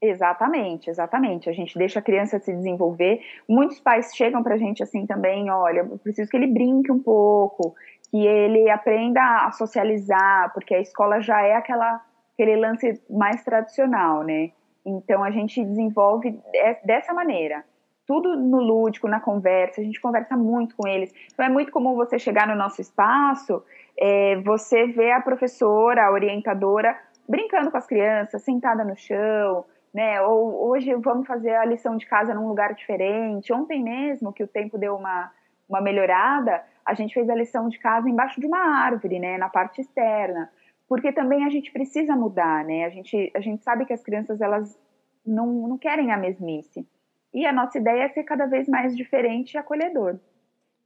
Exatamente, 0.00 0.88
exatamente. 0.88 1.50
A 1.50 1.52
gente 1.52 1.76
deixa 1.76 1.98
a 1.98 2.02
criança 2.02 2.38
se 2.38 2.52
desenvolver. 2.52 3.20
Muitos 3.48 3.80
pais 3.80 4.14
chegam 4.14 4.42
para 4.42 4.54
a 4.54 4.58
gente 4.58 4.82
assim 4.82 5.06
também, 5.06 5.50
olha, 5.50 5.80
eu 5.80 5.98
preciso 5.98 6.30
que 6.30 6.36
ele 6.36 6.46
brinque 6.46 6.92
um 6.92 7.00
pouco, 7.00 7.74
que 8.10 8.24
ele 8.24 8.70
aprenda 8.70 9.20
a 9.20 9.50
socializar, 9.50 10.52
porque 10.54 10.74
a 10.74 10.80
escola 10.80 11.20
já 11.20 11.42
é 11.42 11.54
aquela 11.54 12.00
aquele 12.34 12.54
lance 12.54 13.02
mais 13.10 13.42
tradicional, 13.42 14.22
né? 14.22 14.52
Então 14.86 15.24
a 15.24 15.30
gente 15.32 15.64
desenvolve 15.64 16.38
dessa 16.84 17.12
maneira. 17.12 17.64
Tudo 18.08 18.34
no 18.34 18.58
lúdico, 18.58 19.06
na 19.06 19.20
conversa, 19.20 19.82
a 19.82 19.84
gente 19.84 20.00
conversa 20.00 20.34
muito 20.34 20.74
com 20.74 20.88
eles. 20.88 21.12
Então 21.30 21.44
é 21.44 21.50
muito 21.50 21.70
comum 21.70 21.94
você 21.94 22.18
chegar 22.18 22.48
no 22.48 22.56
nosso 22.56 22.80
espaço, 22.80 23.62
é, 23.98 24.36
você 24.36 24.86
vê 24.86 25.12
a 25.12 25.20
professora, 25.20 26.06
a 26.06 26.10
orientadora, 26.10 26.98
brincando 27.28 27.70
com 27.70 27.76
as 27.76 27.86
crianças, 27.86 28.42
sentada 28.42 28.82
no 28.82 28.96
chão, 28.96 29.62
né? 29.92 30.22
Ou 30.22 30.70
hoje 30.70 30.94
vamos 30.94 31.26
fazer 31.26 31.54
a 31.54 31.66
lição 31.66 31.98
de 31.98 32.06
casa 32.06 32.32
num 32.32 32.48
lugar 32.48 32.72
diferente. 32.72 33.52
Ontem 33.52 33.82
mesmo, 33.82 34.32
que 34.32 34.42
o 34.42 34.48
tempo 34.48 34.78
deu 34.78 34.96
uma, 34.96 35.30
uma 35.68 35.82
melhorada, 35.82 36.64
a 36.86 36.94
gente 36.94 37.12
fez 37.12 37.28
a 37.28 37.34
lição 37.34 37.68
de 37.68 37.78
casa 37.78 38.08
embaixo 38.08 38.40
de 38.40 38.46
uma 38.46 38.80
árvore, 38.80 39.18
né? 39.18 39.36
Na 39.36 39.50
parte 39.50 39.82
externa. 39.82 40.50
Porque 40.88 41.12
também 41.12 41.44
a 41.44 41.50
gente 41.50 41.70
precisa 41.70 42.16
mudar, 42.16 42.64
né? 42.64 42.86
A 42.86 42.88
gente, 42.88 43.30
a 43.36 43.40
gente 43.40 43.62
sabe 43.62 43.84
que 43.84 43.92
as 43.92 44.02
crianças, 44.02 44.40
elas 44.40 44.80
não, 45.26 45.68
não 45.68 45.76
querem 45.76 46.10
a 46.10 46.16
mesmice. 46.16 46.86
E 47.32 47.46
a 47.46 47.52
nossa 47.52 47.78
ideia 47.78 48.04
é 48.04 48.08
ser 48.08 48.24
cada 48.24 48.46
vez 48.46 48.68
mais 48.68 48.96
diferente 48.96 49.54
e 49.54 49.58
acolhedor. 49.58 50.18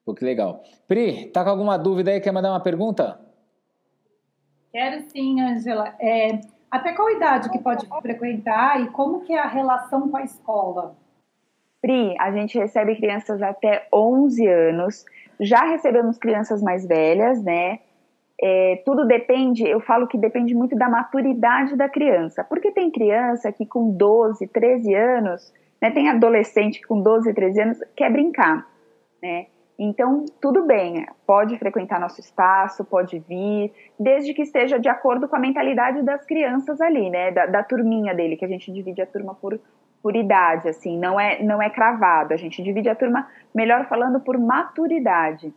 Pô, 0.04 0.14
que 0.14 0.24
legal. 0.24 0.62
Pri, 0.88 1.26
tá 1.26 1.44
com 1.44 1.50
alguma 1.50 1.76
dúvida 1.76 2.10
aí? 2.10 2.20
Quer 2.20 2.32
mandar 2.32 2.50
uma 2.50 2.62
pergunta? 2.62 3.20
Quero 4.72 5.02
sim, 5.10 5.40
Angela. 5.40 5.94
É, 6.00 6.40
até 6.70 6.92
qual 6.92 7.10
idade 7.10 7.50
que 7.50 7.58
pode 7.58 7.86
frequentar 8.00 8.80
e 8.80 8.88
como 8.88 9.20
que 9.20 9.32
é 9.32 9.38
a 9.38 9.46
relação 9.46 10.08
com 10.08 10.16
a 10.16 10.24
escola? 10.24 10.96
Pri, 11.80 12.16
a 12.18 12.32
gente 12.32 12.58
recebe 12.58 12.96
crianças 12.96 13.42
até 13.42 13.86
11 13.92 14.46
anos, 14.46 15.04
já 15.40 15.64
recebemos 15.64 16.16
crianças 16.16 16.62
mais 16.62 16.86
velhas, 16.86 17.42
né? 17.42 17.80
É, 18.40 18.82
tudo 18.84 19.06
depende, 19.06 19.64
eu 19.64 19.80
falo 19.80 20.06
que 20.06 20.16
depende 20.18 20.54
muito 20.54 20.74
da 20.74 20.88
maturidade 20.88 21.76
da 21.76 21.88
criança, 21.88 22.42
porque 22.42 22.72
tem 22.72 22.90
criança 22.90 23.52
que 23.52 23.66
com 23.66 23.90
12, 23.90 24.46
13 24.48 24.94
anos, 24.94 25.52
né, 25.82 25.90
tem 25.90 26.08
adolescente 26.08 26.80
que 26.80 26.86
com 26.86 27.02
12, 27.02 27.34
13 27.34 27.60
anos 27.60 27.78
quer 27.96 28.10
brincar, 28.10 28.64
né? 29.20 29.46
Então, 29.76 30.24
tudo 30.40 30.64
bem, 30.64 31.04
pode 31.26 31.58
frequentar 31.58 31.98
nosso 31.98 32.20
espaço, 32.20 32.84
pode 32.84 33.18
vir, 33.18 33.72
desde 33.98 34.32
que 34.32 34.42
esteja 34.42 34.78
de 34.78 34.88
acordo 34.88 35.26
com 35.26 35.34
a 35.34 35.40
mentalidade 35.40 36.02
das 36.02 36.24
crianças 36.24 36.80
ali, 36.80 37.10
né? 37.10 37.32
Da, 37.32 37.46
da 37.46 37.62
turminha 37.64 38.14
dele, 38.14 38.36
que 38.36 38.44
a 38.44 38.48
gente 38.48 38.70
divide 38.70 39.02
a 39.02 39.06
turma 39.06 39.34
por, 39.34 39.58
por 40.00 40.14
idade, 40.14 40.68
assim, 40.68 40.96
não 40.96 41.18
é, 41.18 41.42
não 41.42 41.60
é 41.60 41.68
cravado, 41.68 42.32
a 42.32 42.36
gente 42.36 42.62
divide 42.62 42.88
a 42.88 42.94
turma, 42.94 43.26
melhor 43.52 43.88
falando, 43.88 44.20
por 44.20 44.38
maturidade. 44.38 45.52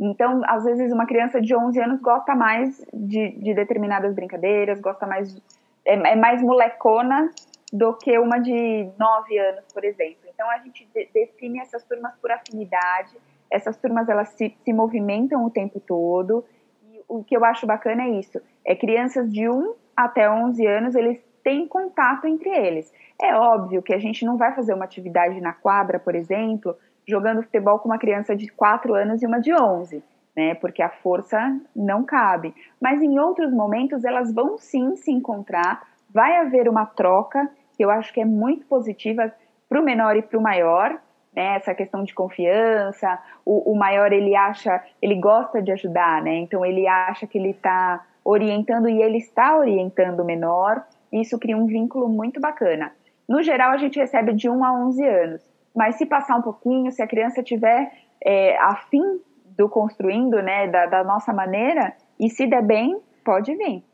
Então, 0.00 0.42
às 0.46 0.64
vezes, 0.64 0.92
uma 0.92 1.06
criança 1.06 1.40
de 1.40 1.54
11 1.54 1.80
anos 1.80 2.00
gosta 2.00 2.34
mais 2.34 2.84
de, 2.92 3.30
de 3.38 3.54
determinadas 3.54 4.12
brincadeiras, 4.12 4.80
gosta 4.80 5.06
mais. 5.06 5.36
É, 5.84 5.94
é, 5.94 6.16
mais 6.16 6.42
molecona 6.42 7.30
do 7.72 7.94
que 7.94 8.18
uma 8.18 8.38
de 8.38 8.90
9 8.98 9.38
anos, 9.38 9.64
por 9.72 9.84
exemplo. 9.84 10.28
Então, 10.32 10.50
a 10.50 10.58
gente 10.58 10.88
de, 10.94 11.08
define 11.12 11.60
essas 11.60 11.84
turmas 11.84 12.14
por 12.20 12.30
afinidade 12.30 13.16
essas 13.50 13.76
turmas 13.76 14.08
elas 14.08 14.28
se, 14.30 14.54
se 14.64 14.72
movimentam 14.72 15.44
o 15.44 15.50
tempo 15.50 15.80
todo. 15.80 16.44
E 16.90 17.00
o 17.08 17.24
que 17.24 17.36
eu 17.36 17.44
acho 17.44 17.66
bacana 17.66 18.04
é 18.04 18.10
isso: 18.10 18.40
é 18.64 18.74
crianças 18.74 19.32
de 19.32 19.48
1 19.48 19.74
até 19.96 20.30
11 20.30 20.66
anos, 20.66 20.94
eles 20.94 21.18
têm 21.42 21.66
contato 21.66 22.26
entre 22.26 22.50
eles. 22.50 22.92
É 23.20 23.34
óbvio 23.34 23.82
que 23.82 23.94
a 23.94 23.98
gente 23.98 24.24
não 24.24 24.36
vai 24.36 24.54
fazer 24.54 24.74
uma 24.74 24.84
atividade 24.84 25.40
na 25.40 25.52
quadra, 25.52 25.98
por 25.98 26.14
exemplo, 26.14 26.76
jogando 27.06 27.42
futebol 27.42 27.78
com 27.78 27.88
uma 27.88 27.98
criança 27.98 28.36
de 28.36 28.48
4 28.48 28.94
anos 28.94 29.22
e 29.22 29.26
uma 29.26 29.40
de 29.40 29.52
11, 29.52 30.02
né? 30.36 30.54
Porque 30.54 30.82
a 30.82 30.90
força 30.90 31.38
não 31.74 32.04
cabe. 32.04 32.54
Mas 32.80 33.02
em 33.02 33.18
outros 33.18 33.52
momentos 33.52 34.04
elas 34.04 34.32
vão 34.32 34.58
sim 34.58 34.94
se 34.96 35.10
encontrar, 35.10 35.82
vai 36.10 36.36
haver 36.36 36.68
uma 36.68 36.86
troca, 36.86 37.50
que 37.78 37.84
eu 37.84 37.90
acho 37.90 38.12
que 38.12 38.20
é 38.20 38.24
muito 38.24 38.66
positiva 38.66 39.32
para 39.68 39.80
o 39.80 39.84
menor 39.84 40.16
e 40.16 40.22
para 40.22 40.36
o 40.36 40.42
maior, 40.42 41.00
né, 41.34 41.54
essa 41.54 41.72
questão 41.72 42.02
de 42.02 42.12
confiança, 42.12 43.22
o, 43.46 43.72
o, 43.72 43.78
maior 43.78 44.12
ele 44.12 44.34
acha, 44.34 44.82
ele 45.00 45.14
gosta 45.14 45.62
de 45.62 45.70
ajudar, 45.70 46.20
né, 46.20 46.34
então 46.38 46.66
ele 46.66 46.88
acha 46.88 47.24
que 47.24 47.38
ele 47.38 47.50
está 47.50 48.04
orientando 48.24 48.88
e 48.88 49.00
ele 49.00 49.18
está 49.18 49.56
orientando 49.56 50.20
o 50.20 50.24
menor, 50.24 50.84
isso 51.12 51.38
cria 51.38 51.56
um 51.56 51.66
vínculo 51.66 52.08
muito 52.08 52.40
bacana. 52.40 52.92
No 53.28 53.42
geral, 53.42 53.70
a 53.70 53.76
gente 53.76 53.98
recebe 53.98 54.32
de 54.32 54.50
1 54.50 54.64
a 54.64 54.72
11 54.86 55.06
anos, 55.06 55.46
mas 55.74 55.94
se 55.94 56.04
passar 56.04 56.36
um 56.36 56.42
pouquinho, 56.42 56.90
se 56.90 57.00
a 57.00 57.06
criança 57.06 57.44
tiver 57.44 57.92
é, 58.24 58.58
afim 58.58 59.20
do 59.56 59.68
construindo, 59.68 60.42
né, 60.42 60.66
da, 60.66 60.86
da 60.86 61.04
nossa 61.04 61.32
maneira, 61.32 61.94
e 62.18 62.28
se 62.28 62.44
der 62.44 62.62
bem, 62.62 63.00
pode 63.24 63.54
vir. 63.54 63.84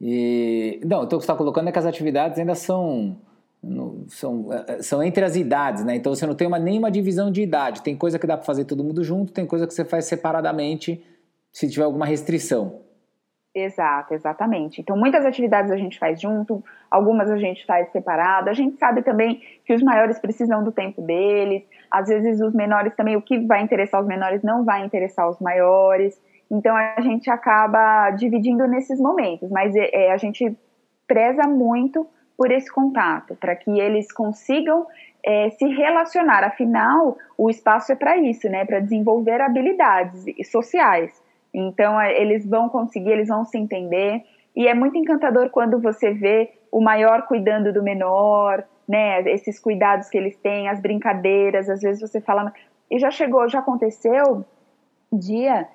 E, 0.00 0.80
não, 0.84 1.04
então 1.04 1.16
o 1.16 1.20
que 1.20 1.26
você 1.26 1.32
está 1.32 1.34
colocando 1.34 1.68
é 1.68 1.72
que 1.72 1.78
as 1.78 1.86
atividades 1.86 2.38
ainda 2.38 2.54
são 2.54 3.16
são, 4.08 4.52
é, 4.52 4.74
é, 4.74 4.82
são 4.82 5.02
entre 5.02 5.24
as 5.24 5.36
idades, 5.36 5.84
né? 5.84 5.96
Então 5.96 6.14
você 6.14 6.26
não 6.26 6.34
tem 6.34 6.46
uma, 6.46 6.58
nenhuma 6.58 6.90
divisão 6.90 7.30
de 7.30 7.42
idade. 7.42 7.82
Tem 7.82 7.96
coisa 7.96 8.18
que 8.18 8.26
dá 8.26 8.36
para 8.36 8.46
fazer 8.46 8.64
todo 8.64 8.84
mundo 8.84 9.02
junto, 9.02 9.32
tem 9.32 9.46
coisa 9.46 9.66
que 9.66 9.74
você 9.74 9.84
faz 9.84 10.04
separadamente 10.04 11.04
se 11.52 11.68
tiver 11.68 11.84
alguma 11.84 12.06
restrição. 12.06 12.80
Exato, 13.54 14.12
exatamente. 14.12 14.82
Então 14.82 14.96
muitas 14.96 15.24
atividades 15.24 15.72
a 15.72 15.76
gente 15.76 15.98
faz 15.98 16.20
junto, 16.20 16.62
algumas 16.90 17.30
a 17.30 17.38
gente 17.38 17.64
faz 17.64 17.90
separado. 17.90 18.50
A 18.50 18.52
gente 18.52 18.76
sabe 18.78 19.02
também 19.02 19.40
que 19.64 19.72
os 19.72 19.82
maiores 19.82 20.18
precisam 20.18 20.62
do 20.62 20.70
tempo 20.70 21.00
deles, 21.00 21.62
às 21.90 22.08
vezes 22.08 22.40
os 22.40 22.54
menores 22.54 22.94
também, 22.94 23.16
o 23.16 23.22
que 23.22 23.38
vai 23.38 23.62
interessar 23.62 24.00
os 24.00 24.06
menores 24.06 24.42
não 24.42 24.64
vai 24.64 24.84
interessar 24.84 25.28
os 25.28 25.40
maiores. 25.40 26.20
Então 26.50 26.76
a 26.76 27.00
gente 27.00 27.30
acaba 27.30 28.10
dividindo 28.12 28.66
nesses 28.66 29.00
momentos, 29.00 29.50
mas 29.50 29.74
é, 29.74 29.90
é 29.92 30.12
a 30.12 30.16
gente 30.16 30.56
preza 31.06 31.42
muito 31.48 32.06
por 32.36 32.50
esse 32.50 32.70
contato, 32.70 33.34
para 33.36 33.56
que 33.56 33.80
eles 33.80 34.12
consigam 34.12 34.86
é, 35.24 35.50
se 35.50 35.66
relacionar. 35.66 36.44
Afinal, 36.44 37.16
o 37.36 37.48
espaço 37.48 37.92
é 37.92 37.96
para 37.96 38.16
isso, 38.18 38.48
né? 38.48 38.64
Para 38.64 38.80
desenvolver 38.80 39.40
habilidades 39.40 40.24
sociais. 40.50 41.20
Então, 41.52 41.98
é, 41.98 42.20
eles 42.20 42.46
vão 42.46 42.68
conseguir, 42.68 43.10
eles 43.10 43.28
vão 43.28 43.44
se 43.44 43.56
entender. 43.56 44.22
E 44.54 44.68
é 44.68 44.74
muito 44.74 44.98
encantador 44.98 45.50
quando 45.50 45.80
você 45.80 46.12
vê 46.12 46.52
o 46.70 46.80
maior 46.80 47.26
cuidando 47.26 47.72
do 47.72 47.82
menor, 47.82 48.64
né, 48.88 49.22
esses 49.30 49.58
cuidados 49.58 50.08
que 50.08 50.16
eles 50.16 50.36
têm, 50.36 50.68
as 50.68 50.80
brincadeiras, 50.80 51.68
às 51.68 51.80
vezes 51.80 52.00
você 52.00 52.20
fala, 52.20 52.52
e 52.90 52.98
já 52.98 53.10
chegou, 53.10 53.48
já 53.48 53.58
aconteceu 53.58 54.44
dia 55.12 55.66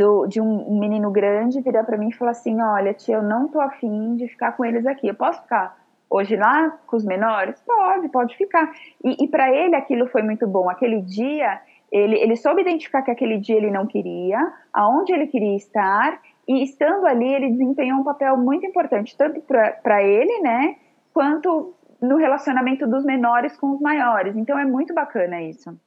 do, 0.00 0.26
de 0.26 0.40
um 0.40 0.78
menino 0.80 1.10
grande 1.10 1.60
virar 1.60 1.84
para 1.84 1.98
mim 1.98 2.08
e 2.08 2.14
falar 2.14 2.30
assim, 2.30 2.58
olha 2.58 2.94
tia, 2.94 3.16
eu 3.16 3.22
não 3.22 3.48
tô 3.48 3.60
afim 3.60 4.16
de 4.16 4.26
ficar 4.28 4.52
com 4.52 4.64
eles 4.64 4.86
aqui, 4.86 5.08
eu 5.08 5.14
posso 5.14 5.42
ficar 5.42 5.76
hoje 6.08 6.36
lá 6.36 6.70
com 6.86 6.96
os 6.96 7.04
menores? 7.04 7.60
Pode, 7.60 8.08
pode 8.08 8.34
ficar. 8.34 8.72
E, 9.04 9.24
e 9.24 9.28
para 9.28 9.54
ele 9.54 9.76
aquilo 9.76 10.06
foi 10.06 10.22
muito 10.22 10.46
bom, 10.46 10.70
aquele 10.70 11.02
dia 11.02 11.60
ele, 11.92 12.16
ele 12.16 12.34
soube 12.34 12.62
identificar 12.62 13.02
que 13.02 13.10
aquele 13.10 13.36
dia 13.36 13.56
ele 13.56 13.70
não 13.70 13.86
queria, 13.86 14.40
aonde 14.72 15.12
ele 15.12 15.26
queria 15.26 15.54
estar, 15.56 16.18
e 16.48 16.62
estando 16.62 17.06
ali 17.06 17.34
ele 17.34 17.50
desempenhou 17.50 18.00
um 18.00 18.04
papel 18.04 18.38
muito 18.38 18.64
importante, 18.64 19.14
tanto 19.18 19.42
para 19.42 20.02
ele, 20.02 20.40
né, 20.40 20.76
quanto 21.12 21.74
no 22.00 22.16
relacionamento 22.16 22.86
dos 22.86 23.04
menores 23.04 23.54
com 23.58 23.72
os 23.72 23.80
maiores. 23.80 24.34
Então 24.34 24.58
é 24.58 24.64
muito 24.64 24.94
bacana 24.94 25.42
isso. 25.42 25.78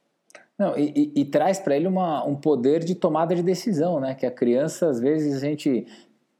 Não, 0.58 0.78
e, 0.78 1.12
e, 1.16 1.20
e 1.22 1.24
traz 1.24 1.58
para 1.58 1.76
ele 1.76 1.86
uma, 1.86 2.24
um 2.24 2.36
poder 2.36 2.84
de 2.84 2.94
tomada 2.94 3.34
de 3.34 3.42
decisão, 3.42 3.98
né? 3.98 4.14
Que 4.14 4.24
a 4.24 4.30
criança, 4.30 4.88
às 4.88 5.00
vezes, 5.00 5.42
a 5.42 5.46
gente 5.46 5.86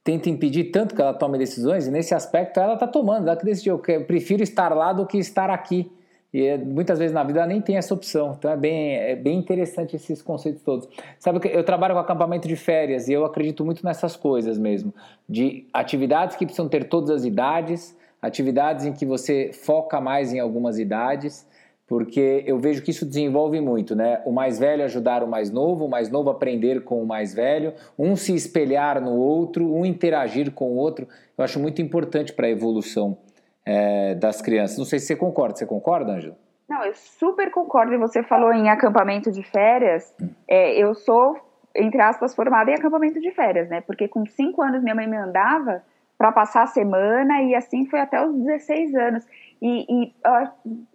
tenta 0.05 0.29
impedir 0.29 0.64
tanto 0.64 0.94
que 0.94 1.00
ela 1.00 1.14
tome 1.14 1.38
decisões, 1.38 1.87
e 1.87 1.90
nesse 1.90 2.14
aspecto 2.14 2.61
ela 2.61 2.74
está 2.74 2.87
tomando, 2.87 3.27
ela 3.27 3.37
que 3.37 3.44
decidiu, 3.44 3.81
eu 3.88 4.05
prefiro 4.05 4.42
estar 4.42 4.74
lá 4.74 4.92
do 4.92 5.07
que 5.07 5.16
estar 5.16 5.48
aqui. 5.48 5.90
E 6.33 6.46
é, 6.46 6.59
muitas 6.59 6.98
vezes 6.98 7.14
na 7.14 7.22
vida 7.22 7.38
ela 7.38 7.46
nem 7.46 7.61
tem 7.61 7.77
essa 7.77 7.94
opção. 7.94 8.35
Então 8.37 8.50
é 8.50 8.57
bem, 8.57 8.96
é 8.96 9.14
bem 9.14 9.38
interessante 9.38 9.94
esses 9.94 10.20
conceitos 10.20 10.62
todos. 10.62 10.88
Sabe 11.16 11.38
que 11.38 11.46
eu 11.46 11.62
trabalho 11.62 11.94
com 11.94 12.00
acampamento 12.00 12.48
de 12.48 12.57
férias 12.57 13.09
e 13.09 13.12
eu 13.12 13.24
acredito 13.24 13.64
muito 13.64 13.85
nessas 13.85 14.16
coisas 14.16 14.59
mesmo. 14.59 14.92
De 15.29 15.64
atividades 15.72 16.37
que 16.37 16.44
precisam 16.44 16.68
ter 16.68 16.88
todas 16.88 17.11
as 17.11 17.24
idades, 17.24 17.96
atividades 18.20 18.85
em 18.85 18.92
que 18.92 19.07
você 19.07 19.53
foca 19.53 20.00
mais 20.00 20.33
em 20.33 20.40
algumas 20.40 20.77
idades, 20.77 21.46
porque 21.87 22.42
eu 22.47 22.59
vejo 22.59 22.83
que 22.83 22.90
isso 22.90 23.05
desenvolve 23.05 23.61
muito, 23.61 23.94
né? 23.94 24.23
O 24.25 24.33
mais 24.33 24.59
velho 24.59 24.85
ajudar 24.85 25.23
o 25.23 25.29
mais 25.29 25.51
novo, 25.51 25.85
o 25.85 25.90
mais 25.90 26.11
novo 26.11 26.31
aprender 26.31 26.83
com 26.83 27.03
o 27.03 27.07
mais 27.07 27.35
velho, 27.35 27.75
um 27.99 28.16
se 28.16 28.35
espelhar 28.35 29.01
no 29.01 29.12
outro, 29.12 29.70
um 29.70 29.85
interagir 29.85 30.51
com 30.53 30.73
o 30.73 30.77
outro. 30.77 31.07
Eu 31.37 31.44
acho 31.44 31.61
muito 31.61 31.83
importante 31.83 32.33
para 32.33 32.47
a 32.47 32.51
evolução 32.51 33.18
é, 33.66 34.14
das 34.14 34.40
crianças. 34.40 34.79
Não 34.79 34.87
sei 34.87 34.99
se 34.99 35.07
você 35.07 35.16
concorda. 35.16 35.57
Você 35.57 35.66
concorda, 35.66 36.12
Ângela? 36.12 36.37
Não, 36.68 36.83
eu 36.85 36.94
super 36.94 37.51
concordo. 37.51 37.92
E 37.92 37.99
você 37.99 38.23
falou 38.23 38.53
em 38.53 38.70
acampamento 38.70 39.31
de 39.31 39.42
férias. 39.42 40.14
É, 40.49 40.75
eu 40.79 40.94
sou, 40.94 41.37
entre 41.75 42.01
aspas, 42.01 42.35
formada 42.35 42.70
em 42.70 42.75
acampamento 42.75 43.20
de 43.20 43.31
férias, 43.31 43.68
né? 43.68 43.83
Porque 43.83 44.09
com 44.09 44.25
cinco 44.25 44.62
anos 44.62 44.83
minha 44.83 44.94
mãe 44.94 45.07
me 45.07 45.18
mandava 45.18 45.83
para 46.16 46.33
passar 46.33 46.62
a 46.62 46.66
semana 46.66 47.42
e 47.42 47.55
assim 47.55 47.85
foi 47.87 48.01
até 48.01 48.25
os 48.25 48.35
16 48.35 48.94
anos. 48.94 49.27
E, 49.61 50.07
e 50.07 50.14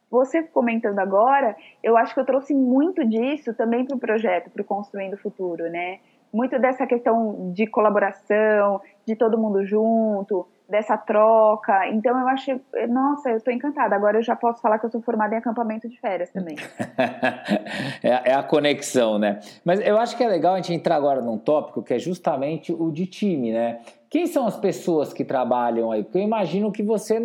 você 0.09 0.43
comentando 0.43 0.99
agora, 0.99 1.55
eu 1.83 1.95
acho 1.95 2.13
que 2.13 2.19
eu 2.19 2.25
trouxe 2.25 2.53
muito 2.53 3.07
disso 3.07 3.53
também 3.53 3.85
para 3.85 3.95
o 3.95 3.99
projeto, 3.99 4.49
para 4.49 4.61
o 4.61 4.65
Construindo 4.65 5.13
o 5.13 5.17
Futuro, 5.17 5.69
né? 5.69 5.99
Muito 6.31 6.59
dessa 6.59 6.85
questão 6.85 7.51
de 7.53 7.67
colaboração, 7.67 8.81
de 9.05 9.15
todo 9.15 9.37
mundo 9.37 9.65
junto, 9.65 10.47
dessa 10.69 10.95
troca. 10.95 11.87
Então 11.87 12.17
eu 12.19 12.27
achei, 12.27 12.61
nossa, 12.87 13.31
eu 13.31 13.37
estou 13.37 13.51
encantada. 13.51 13.95
Agora 13.95 14.19
eu 14.19 14.23
já 14.23 14.35
posso 14.35 14.61
falar 14.61 14.77
que 14.77 14.85
eu 14.85 14.91
sou 14.91 15.01
formada 15.01 15.33
em 15.33 15.37
acampamento 15.39 15.89
de 15.89 15.99
férias 15.99 16.29
também. 16.31 16.55
é, 18.03 18.31
é, 18.31 18.33
a 18.33 18.43
conexão, 18.43 19.17
né? 19.17 19.39
Mas 19.65 19.79
eu 19.79 19.97
acho 19.97 20.15
que 20.15 20.23
é 20.23 20.27
legal 20.27 20.53
a 20.53 20.57
gente 20.57 20.73
entrar 20.73 20.95
agora 20.95 21.21
num 21.21 21.37
tópico 21.37 21.81
que 21.81 21.93
é 21.93 21.99
justamente 21.99 22.71
o 22.71 22.91
de 22.91 23.07
time, 23.07 23.51
né? 23.51 23.79
Quem 24.09 24.27
são 24.27 24.45
as 24.45 24.57
pessoas 24.57 25.11
que 25.11 25.25
trabalham 25.25 25.91
aí? 25.91 26.03
Porque 26.03 26.19
eu 26.19 26.23
imagino 26.23 26.71
que 26.71 26.83
você 26.83 27.19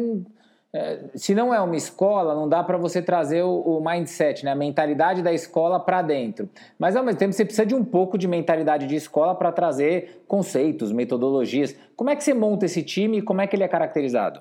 se 1.14 1.34
não 1.34 1.54
é 1.54 1.60
uma 1.60 1.76
escola, 1.76 2.34
não 2.34 2.48
dá 2.48 2.62
para 2.64 2.76
você 2.76 3.00
trazer 3.00 3.42
o, 3.42 3.60
o, 3.60 3.84
mindset, 3.84 4.44
né, 4.44 4.50
a 4.50 4.56
mentalidade 4.56 5.22
da 5.22 5.32
escola 5.32 5.78
para 5.78 6.02
dentro. 6.02 6.48
Mas 6.76 6.96
ao 6.96 7.04
mesmo 7.04 7.18
tempo 7.18 7.32
você 7.32 7.44
precisa 7.44 7.64
de 7.64 7.74
um 7.76 7.84
pouco 7.84 8.18
de 8.18 8.26
mentalidade 8.26 8.86
de 8.86 8.96
escola 8.96 9.36
para 9.36 9.52
trazer 9.52 10.24
conceitos, 10.26 10.90
metodologias. 10.90 11.78
Como 11.96 12.10
é 12.10 12.16
que 12.16 12.24
você 12.24 12.34
monta 12.34 12.66
esse 12.66 12.82
time 12.82 13.18
e 13.18 13.22
como 13.22 13.40
é 13.40 13.46
que 13.46 13.54
ele 13.54 13.62
é 13.62 13.68
caracterizado? 13.68 14.40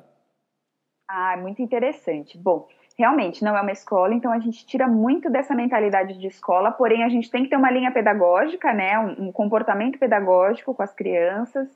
Ah, 1.08 1.38
muito 1.38 1.62
interessante. 1.62 2.36
Bom, 2.36 2.68
realmente 2.98 3.44
não 3.44 3.56
é 3.56 3.62
uma 3.62 3.72
escola, 3.72 4.16
então 4.16 4.32
a 4.32 4.40
gente 4.40 4.66
tira 4.66 4.88
muito 4.88 5.30
dessa 5.30 5.54
mentalidade 5.54 6.18
de 6.18 6.26
escola, 6.26 6.72
porém 6.72 7.04
a 7.04 7.10
gente 7.10 7.30
tem 7.30 7.44
que 7.44 7.50
ter 7.50 7.58
uma 7.58 7.70
linha 7.70 7.92
pedagógica, 7.92 8.74
né, 8.74 8.98
um, 8.98 9.28
um 9.28 9.32
comportamento 9.32 10.00
pedagógico 10.00 10.74
com 10.74 10.82
as 10.82 10.94
crianças, 10.94 11.68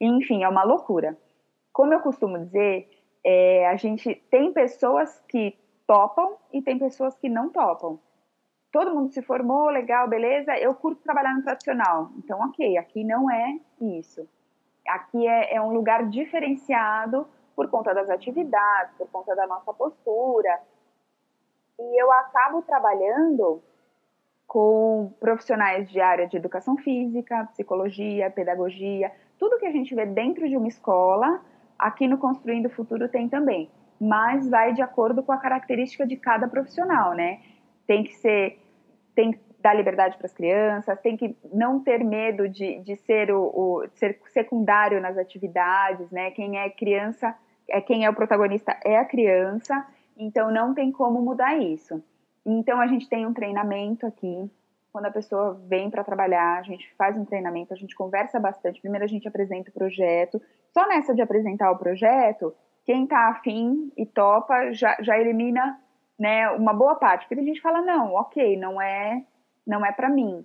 enfim, 0.00 0.44
é 0.44 0.48
uma 0.48 0.62
loucura. 0.62 1.16
Como 1.72 1.92
eu 1.92 1.98
costumo 1.98 2.38
dizer, 2.38 2.88
é, 3.24 3.66
a 3.68 3.76
gente 3.76 4.14
tem 4.30 4.52
pessoas 4.52 5.18
que 5.28 5.56
topam 5.86 6.36
e 6.52 6.60
tem 6.60 6.78
pessoas 6.78 7.16
que 7.16 7.28
não 7.28 7.48
topam. 7.48 7.98
Todo 8.70 8.94
mundo 8.94 9.12
se 9.12 9.22
formou, 9.22 9.70
legal, 9.70 10.08
beleza. 10.08 10.56
Eu 10.58 10.74
curto 10.74 11.02
trabalhar 11.02 11.34
no 11.34 11.42
tradicional. 11.42 12.10
Então, 12.18 12.40
ok, 12.40 12.76
aqui 12.76 13.04
não 13.04 13.30
é 13.30 13.58
isso. 13.80 14.28
Aqui 14.86 15.26
é, 15.26 15.54
é 15.54 15.62
um 15.62 15.72
lugar 15.72 16.08
diferenciado 16.08 17.26
por 17.56 17.68
conta 17.70 17.94
das 17.94 18.10
atividades, 18.10 18.94
por 18.98 19.08
conta 19.08 19.34
da 19.34 19.46
nossa 19.46 19.72
postura. 19.72 20.60
E 21.78 22.02
eu 22.02 22.12
acabo 22.12 22.62
trabalhando 22.62 23.62
com 24.46 25.12
profissionais 25.18 25.88
de 25.90 26.00
área 26.00 26.26
de 26.26 26.36
educação 26.36 26.76
física, 26.76 27.48
psicologia, 27.52 28.30
pedagogia, 28.30 29.10
tudo 29.38 29.58
que 29.58 29.66
a 29.66 29.72
gente 29.72 29.94
vê 29.94 30.04
dentro 30.04 30.48
de 30.48 30.56
uma 30.56 30.68
escola 30.68 31.40
Aqui 31.84 32.08
no 32.08 32.16
Construindo 32.16 32.64
o 32.64 32.70
Futuro 32.70 33.10
tem 33.10 33.28
também, 33.28 33.70
mas 34.00 34.48
vai 34.48 34.72
de 34.72 34.80
acordo 34.80 35.22
com 35.22 35.32
a 35.32 35.36
característica 35.36 36.06
de 36.06 36.16
cada 36.16 36.48
profissional, 36.48 37.12
né? 37.12 37.42
Tem 37.86 38.02
que 38.02 38.14
ser, 38.14 38.58
tem 39.14 39.32
que 39.32 39.40
dar 39.60 39.74
liberdade 39.74 40.16
para 40.16 40.24
as 40.24 40.32
crianças, 40.32 40.98
tem 41.02 41.14
que 41.14 41.36
não 41.52 41.80
ter 41.80 42.02
medo 42.02 42.48
de, 42.48 42.80
de 42.80 42.96
ser 42.96 43.30
o, 43.30 43.42
o 43.42 43.86
ser 43.96 44.18
secundário 44.28 44.98
nas 44.98 45.18
atividades, 45.18 46.10
né? 46.10 46.30
Quem 46.30 46.58
é 46.58 46.70
criança, 46.70 47.36
é 47.68 47.82
quem 47.82 48.06
é 48.06 48.08
o 48.08 48.14
protagonista 48.14 48.74
é 48.82 48.96
a 48.96 49.04
criança, 49.04 49.86
então 50.16 50.50
não 50.50 50.72
tem 50.72 50.90
como 50.90 51.20
mudar 51.20 51.58
isso. 51.58 52.02
Então 52.46 52.80
a 52.80 52.86
gente 52.86 53.06
tem 53.10 53.26
um 53.26 53.34
treinamento 53.34 54.06
aqui 54.06 54.50
quando 54.90 55.04
a 55.04 55.10
pessoa 55.10 55.60
vem 55.68 55.90
para 55.90 56.02
trabalhar, 56.02 56.60
a 56.60 56.62
gente 56.62 56.90
faz 56.96 57.14
um 57.18 57.26
treinamento, 57.26 57.74
a 57.74 57.76
gente 57.76 57.94
conversa 57.94 58.40
bastante. 58.40 58.80
Primeiro 58.80 59.04
a 59.04 59.08
gente 59.08 59.28
apresenta 59.28 59.68
o 59.68 59.74
projeto. 59.74 60.40
Só 60.74 60.88
nessa 60.88 61.14
de 61.14 61.22
apresentar 61.22 61.70
o 61.70 61.78
projeto, 61.78 62.52
quem 62.84 63.04
está 63.04 63.28
afim 63.28 63.92
e 63.96 64.04
topa 64.04 64.72
já, 64.72 64.96
já 65.00 65.16
elimina 65.16 65.80
né, 66.18 66.50
uma 66.50 66.74
boa 66.74 66.96
parte. 66.96 67.28
Porque 67.28 67.40
a 67.40 67.46
gente 67.46 67.60
fala, 67.60 67.80
não, 67.80 68.12
ok, 68.14 68.56
não 68.56 68.82
é, 68.82 69.24
não 69.64 69.86
é 69.86 69.92
para 69.92 70.08
mim. 70.08 70.44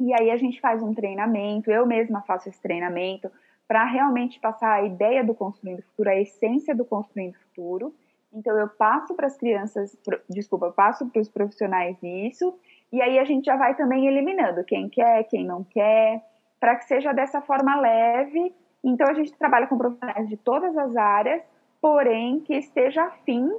E 0.00 0.12
aí 0.12 0.32
a 0.32 0.36
gente 0.36 0.60
faz 0.60 0.82
um 0.82 0.92
treinamento, 0.92 1.70
eu 1.70 1.86
mesma 1.86 2.20
faço 2.22 2.48
esse 2.48 2.60
treinamento, 2.60 3.30
para 3.66 3.84
realmente 3.84 4.40
passar 4.40 4.72
a 4.72 4.82
ideia 4.82 5.22
do 5.22 5.34
Construindo 5.34 5.82
Futuro, 5.82 6.10
a 6.10 6.20
essência 6.20 6.74
do 6.74 6.84
Construindo 6.84 7.36
Futuro. 7.36 7.94
Então 8.32 8.58
eu 8.58 8.68
passo 8.68 9.14
para 9.14 9.28
as 9.28 9.36
crianças, 9.36 9.96
desculpa, 10.28 10.66
eu 10.66 10.72
passo 10.72 11.08
para 11.08 11.22
os 11.22 11.28
profissionais 11.28 11.96
isso, 12.02 12.58
e 12.92 13.00
aí 13.00 13.20
a 13.20 13.24
gente 13.24 13.44
já 13.44 13.56
vai 13.56 13.76
também 13.76 14.08
eliminando 14.08 14.64
quem 14.64 14.88
quer, 14.88 15.22
quem 15.24 15.44
não 15.44 15.62
quer, 15.62 16.20
para 16.58 16.74
que 16.74 16.84
seja 16.86 17.12
dessa 17.12 17.40
forma 17.40 17.80
leve. 17.80 18.52
Então 18.84 19.08
a 19.08 19.14
gente 19.14 19.32
trabalha 19.32 19.66
com 19.66 19.78
profissionais 19.78 20.28
de 20.28 20.36
todas 20.36 20.76
as 20.76 20.94
áreas, 20.96 21.42
porém 21.80 22.40
que 22.40 22.54
esteja 22.54 23.04
afim 23.04 23.50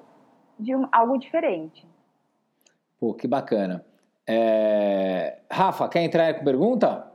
de 0.59 0.75
um, 0.75 0.87
algo 0.91 1.17
diferente. 1.17 1.85
Pô, 2.99 3.13
que 3.13 3.27
bacana. 3.27 3.83
É... 4.27 5.39
Rafa, 5.51 5.89
quer 5.89 6.03
entrar 6.03 6.33
com 6.35 6.45
pergunta? 6.45 7.11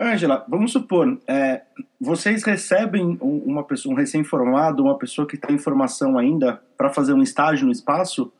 Ângela, 0.00 0.44
vamos 0.48 0.72
supor, 0.72 1.20
é, 1.28 1.62
vocês 2.00 2.42
recebem 2.42 3.16
uma 3.20 3.62
pessoa, 3.62 3.94
um 3.94 3.96
recém-formado, 3.96 4.82
uma 4.82 4.98
pessoa 4.98 5.28
que 5.28 5.36
está 5.36 5.52
em 5.52 5.58
formação 5.58 6.18
ainda, 6.18 6.60
para 6.76 6.90
fazer 6.90 7.12
um 7.12 7.22
estágio 7.22 7.66
no 7.66 7.72
espaço? 7.72 8.32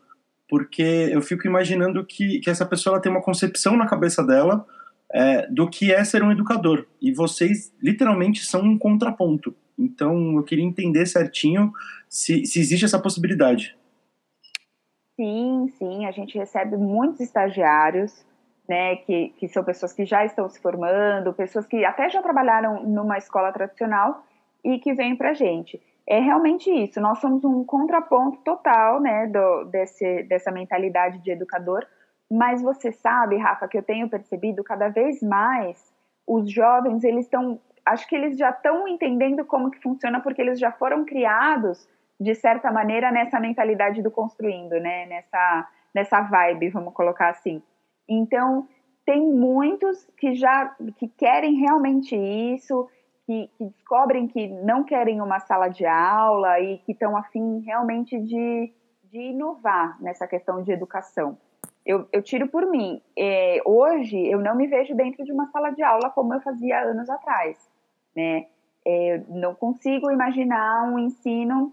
porque 0.53 1.09
eu 1.11 1.22
fico 1.22 1.46
imaginando 1.46 2.05
que, 2.05 2.38
que 2.40 2.51
essa 2.51 2.66
pessoa 2.66 3.01
tem 3.01 3.11
uma 3.11 3.22
concepção 3.22 3.75
na 3.75 3.87
cabeça 3.87 4.22
dela 4.22 4.66
é, 5.12 5.46
do 5.46 5.68
que 5.68 5.92
é 5.92 6.03
ser 6.05 6.22
um 6.22 6.33
educador. 6.33 6.87
E 7.01 7.12
vocês, 7.12 7.72
literalmente, 7.83 8.44
são 8.44 8.62
um 8.62 8.79
contraponto. 8.79 9.55
Então, 9.79 10.37
eu 10.37 10.42
queria 10.42 10.64
entender 10.64 11.07
certinho 11.07 11.72
se, 12.09 12.44
se 12.46 12.61
existe 12.61 12.85
essa 12.85 13.01
possibilidade. 13.01 13.77
Sim, 15.16 15.68
sim. 15.79 16.07
A 16.07 16.11
gente 16.11 16.37
recebe 16.38 16.77
muitos 16.77 17.20
estagiários, 17.20 18.25
né, 18.68 18.96
que, 18.96 19.31
que 19.38 19.48
são 19.48 19.62
pessoas 19.62 19.92
que 19.92 20.05
já 20.05 20.25
estão 20.25 20.48
se 20.48 20.61
formando, 20.61 21.33
pessoas 21.33 21.66
que 21.66 21.85
até 21.85 22.09
já 22.09 22.22
trabalharam 22.22 22.85
numa 22.85 23.18
escola 23.18 23.53
tradicional 23.53 24.25
e 24.64 24.79
que 24.79 24.94
vêm 24.94 25.16
para 25.16 25.31
a 25.31 25.35
gente 25.35 25.81
é 26.07 26.18
realmente 26.18 26.70
isso. 26.70 27.01
Nós 27.01 27.18
somos 27.20 27.44
um 27.44 27.64
contraponto 27.64 28.38
total, 28.38 29.01
né, 29.01 29.27
do, 29.27 29.64
desse, 29.64 30.25
dessa 30.25 30.51
mentalidade 30.51 31.18
de 31.18 31.31
educador. 31.31 31.87
Mas 32.33 32.62
você 32.62 32.90
sabe, 32.90 33.37
Rafa, 33.37 33.68
que 33.68 33.77
eu 33.77 33.83
tenho 33.83 34.09
percebido 34.09 34.64
cada 34.64 34.88
vez 34.88 35.21
mais 35.23 35.92
os 36.27 36.51
jovens, 36.51 37.05
eles 37.05 37.27
estão, 37.27 37.61
acho 37.85 38.09
que 38.09 38.16
eles 38.16 38.38
já 38.38 38.49
estão 38.49 38.88
entendendo 38.88 39.45
como 39.45 39.71
que 39.71 39.83
funciona 39.83 40.18
porque 40.18 40.40
eles 40.40 40.59
já 40.59 40.73
foram 40.73 41.05
criados 41.05 41.87
de 42.18 42.35
certa 42.35 42.73
maneira, 42.73 43.12
nessa 43.12 43.38
mentalidade 43.38 44.01
do 44.01 44.11
construindo, 44.11 44.73
né? 44.81 45.05
Nessa, 45.05 45.68
nessa 45.95 46.23
vibe, 46.23 46.71
vamos 46.71 46.95
colocar 46.95 47.29
assim. 47.29 47.62
Então, 48.09 48.66
tem 49.05 49.21
muitos 49.31 50.09
que 50.16 50.33
já 50.33 50.75
que 50.97 51.09
querem 51.09 51.57
realmente 51.57 52.16
isso, 52.16 52.88
que, 53.27 53.51
que 53.59 53.64
descobrem 53.66 54.27
que 54.27 54.49
não 54.49 54.85
querem 54.85 55.21
uma 55.21 55.38
sala 55.38 55.68
de 55.68 55.85
aula 55.85 56.59
e 56.61 56.79
que 56.79 56.92
estão 56.92 57.14
afim 57.14 57.61
realmente 57.61 58.18
de, 58.18 58.73
de 59.11 59.18
inovar 59.18 60.01
nessa 60.01 60.27
questão 60.27 60.62
de 60.62 60.73
educação. 60.73 61.37
Eu, 61.85 62.07
eu 62.12 62.23
tiro 62.23 62.49
por 62.49 62.66
mim. 62.71 63.01
É, 63.18 63.61
hoje, 63.64 64.16
eu 64.16 64.40
não 64.40 64.55
me 64.55 64.66
vejo 64.66 64.95
dentro 64.95 65.25
de 65.25 65.33
uma 65.33 65.47
sala 65.49 65.71
de 65.71 65.83
aula 65.83 66.11
como 66.11 66.33
eu 66.35 66.40
fazia 66.40 66.81
anos 66.81 67.11
atrás. 67.11 67.59
Né? 68.14 68.47
É, 68.87 69.23
não 69.29 69.55
consigo 69.55 70.11
imaginar 70.11 70.85
um 70.85 70.99
ensino 70.99 71.73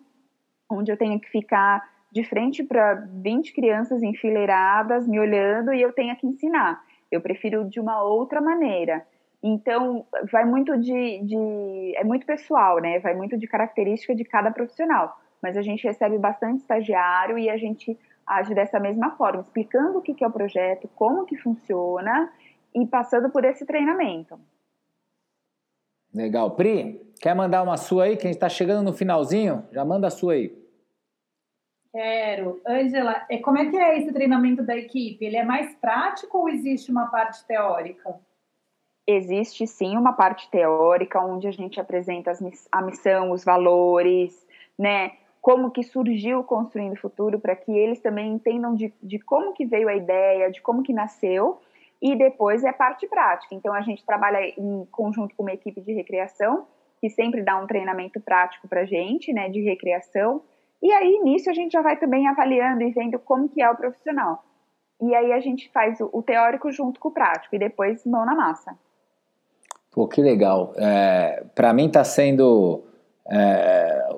onde 0.70 0.92
eu 0.92 0.98
tenho 0.98 1.20
que 1.20 1.30
ficar 1.30 1.88
de 2.12 2.24
frente 2.24 2.64
para 2.64 2.96
20 2.96 3.54
crianças 3.54 4.02
enfileiradas 4.02 5.08
me 5.08 5.20
olhando 5.20 5.74
e 5.74 5.82
eu 5.82 5.94
tenha 5.94 6.16
que 6.16 6.26
ensinar. 6.26 6.84
Eu 7.12 7.22
prefiro 7.22 7.66
de 7.66 7.80
uma 7.80 8.02
outra 8.04 8.42
maneira. 8.42 9.06
Então, 9.42 10.06
vai 10.32 10.44
muito 10.44 10.78
de, 10.78 11.20
de, 11.24 11.94
É 11.96 12.04
muito 12.04 12.26
pessoal, 12.26 12.80
né? 12.80 13.00
Vai 13.00 13.16
muito 13.16 13.38
de 13.38 13.48
característica 13.48 14.14
de 14.14 14.24
cada 14.24 14.52
profissional. 14.52 15.20
Mas 15.42 15.56
a 15.56 15.62
gente 15.62 15.84
recebe 15.84 16.18
bastante 16.18 16.60
estagiário 16.60 17.38
e 17.38 17.50
a 17.50 17.58
gente 17.58 17.98
age 18.30 18.54
dessa 18.54 18.80
mesma 18.80 19.12
forma, 19.18 19.42
explicando 19.42 19.98
o 19.98 20.02
que 20.02 20.24
é 20.24 20.28
o 20.28 20.32
projeto, 20.32 20.88
como 20.96 21.26
que 21.26 21.36
funciona 21.36 22.32
e 22.74 22.86
passando 22.86 23.30
por 23.30 23.44
esse 23.44 23.66
treinamento. 23.66 24.40
Legal. 26.14 26.52
Pri, 26.52 27.14
quer 27.22 27.36
mandar 27.36 27.64
uma 27.64 27.78
sua 27.78 28.06
aí, 28.06 28.16
que 28.16 28.24
a 28.24 28.28
gente 28.28 28.36
está 28.36 28.50
chegando 28.50 28.84
no 28.84 28.94
finalzinho? 28.94 29.68
Já 29.72 29.84
manda 29.84 30.08
a 30.08 30.12
sua 30.12 30.34
aí. 30.34 30.58
Quero. 31.92 32.62
Ângela, 32.68 33.26
como 33.44 33.58
é 33.58 33.70
que 33.70 33.78
é 33.78 33.98
esse 33.98 34.14
treinamento 34.14 34.64
da 34.64 34.78
equipe? 34.78 35.26
Ele 35.26 35.38
é 35.38 35.44
mais 35.44 35.76
prático 35.76 36.38
ou 36.38 36.50
existe 36.50 36.92
uma 36.92 37.08
parte 37.08 37.46
teórica? 37.46 38.16
Existe 39.08 39.66
sim 39.66 39.98
uma 39.98 40.14
parte 40.14 40.50
teórica, 40.52 41.20
onde 41.20 41.48
a 41.48 41.52
gente 41.52 41.80
apresenta 41.80 42.32
a 42.72 42.82
missão, 42.84 43.32
os 43.32 43.44
valores, 43.44 44.48
né? 44.78 45.14
Como 45.42 45.72
que 45.72 45.84
surgiu 45.84 46.44
Construindo 46.44 46.94
o 46.94 47.00
Futuro, 47.00 47.40
para 47.40 47.56
que 47.56 47.72
eles 47.72 48.00
também 48.00 48.34
entendam 48.34 48.76
de, 48.76 48.94
de 49.02 49.20
como 49.20 49.54
que 49.54 49.66
veio 49.66 49.88
a 49.88 49.96
ideia, 49.96 50.52
de 50.52 50.62
como 50.62 50.84
que 50.84 50.94
nasceu, 50.94 51.60
e 52.02 52.16
depois 52.16 52.64
é 52.64 52.72
parte 52.72 53.08
prática. 53.08 53.56
Então, 53.56 53.74
a 53.74 53.82
gente 53.82 54.06
trabalha 54.06 54.40
em 54.58 54.86
conjunto 54.92 55.36
com 55.36 55.44
uma 55.44 55.54
equipe 55.54 55.82
de 55.82 55.94
recreação, 55.94 56.66
que 57.00 57.10
sempre 57.10 57.42
dá 57.42 57.58
um 57.58 57.68
treinamento 57.68 58.20
prático 58.20 58.68
para 58.68 58.82
a 58.82 58.86
gente, 58.86 59.32
né, 59.32 59.50
de 59.50 59.62
recreação, 59.62 60.42
e 60.82 60.92
aí, 60.94 61.20
nisso, 61.24 61.50
a 61.50 61.54
gente 61.54 61.74
já 61.74 61.82
vai 61.82 61.98
também 61.98 62.28
avaliando 62.28 62.84
e 62.84 62.92
vendo 62.92 63.20
como 63.20 63.50
que 63.50 63.62
é 63.62 63.70
o 63.70 63.76
profissional. 63.76 64.44
E 65.02 65.14
aí 65.14 65.34
a 65.34 65.40
gente 65.40 65.70
faz 65.72 66.00
o, 66.00 66.10
o 66.12 66.22
teórico 66.22 66.72
junto 66.72 67.00
com 67.00 67.10
o 67.10 67.12
prático, 67.12 67.56
e 67.56 67.60
depois 67.60 68.06
mão 68.06 68.26
na 68.26 68.36
massa. 68.36 68.78
Pô, 69.92 70.08
que 70.08 70.22
legal. 70.22 70.74
É, 70.78 71.44
para 71.56 71.74
mim 71.74 71.88
está 71.88 72.04
sendo... 72.04 72.84
É, 73.30 74.10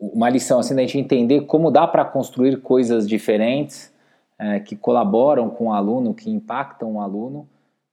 uma 0.00 0.30
lição 0.30 0.58
assim 0.58 0.74
da 0.74 0.80
gente 0.80 0.98
entender 0.98 1.42
como 1.42 1.70
dá 1.70 1.86
para 1.86 2.04
construir 2.04 2.60
coisas 2.62 3.06
diferentes 3.06 3.92
é, 4.38 4.58
que 4.58 4.74
colaboram 4.74 5.50
com 5.50 5.66
o 5.66 5.72
aluno, 5.72 6.14
que 6.14 6.30
impactam 6.30 6.94
o 6.94 7.00
aluno, 7.00 7.46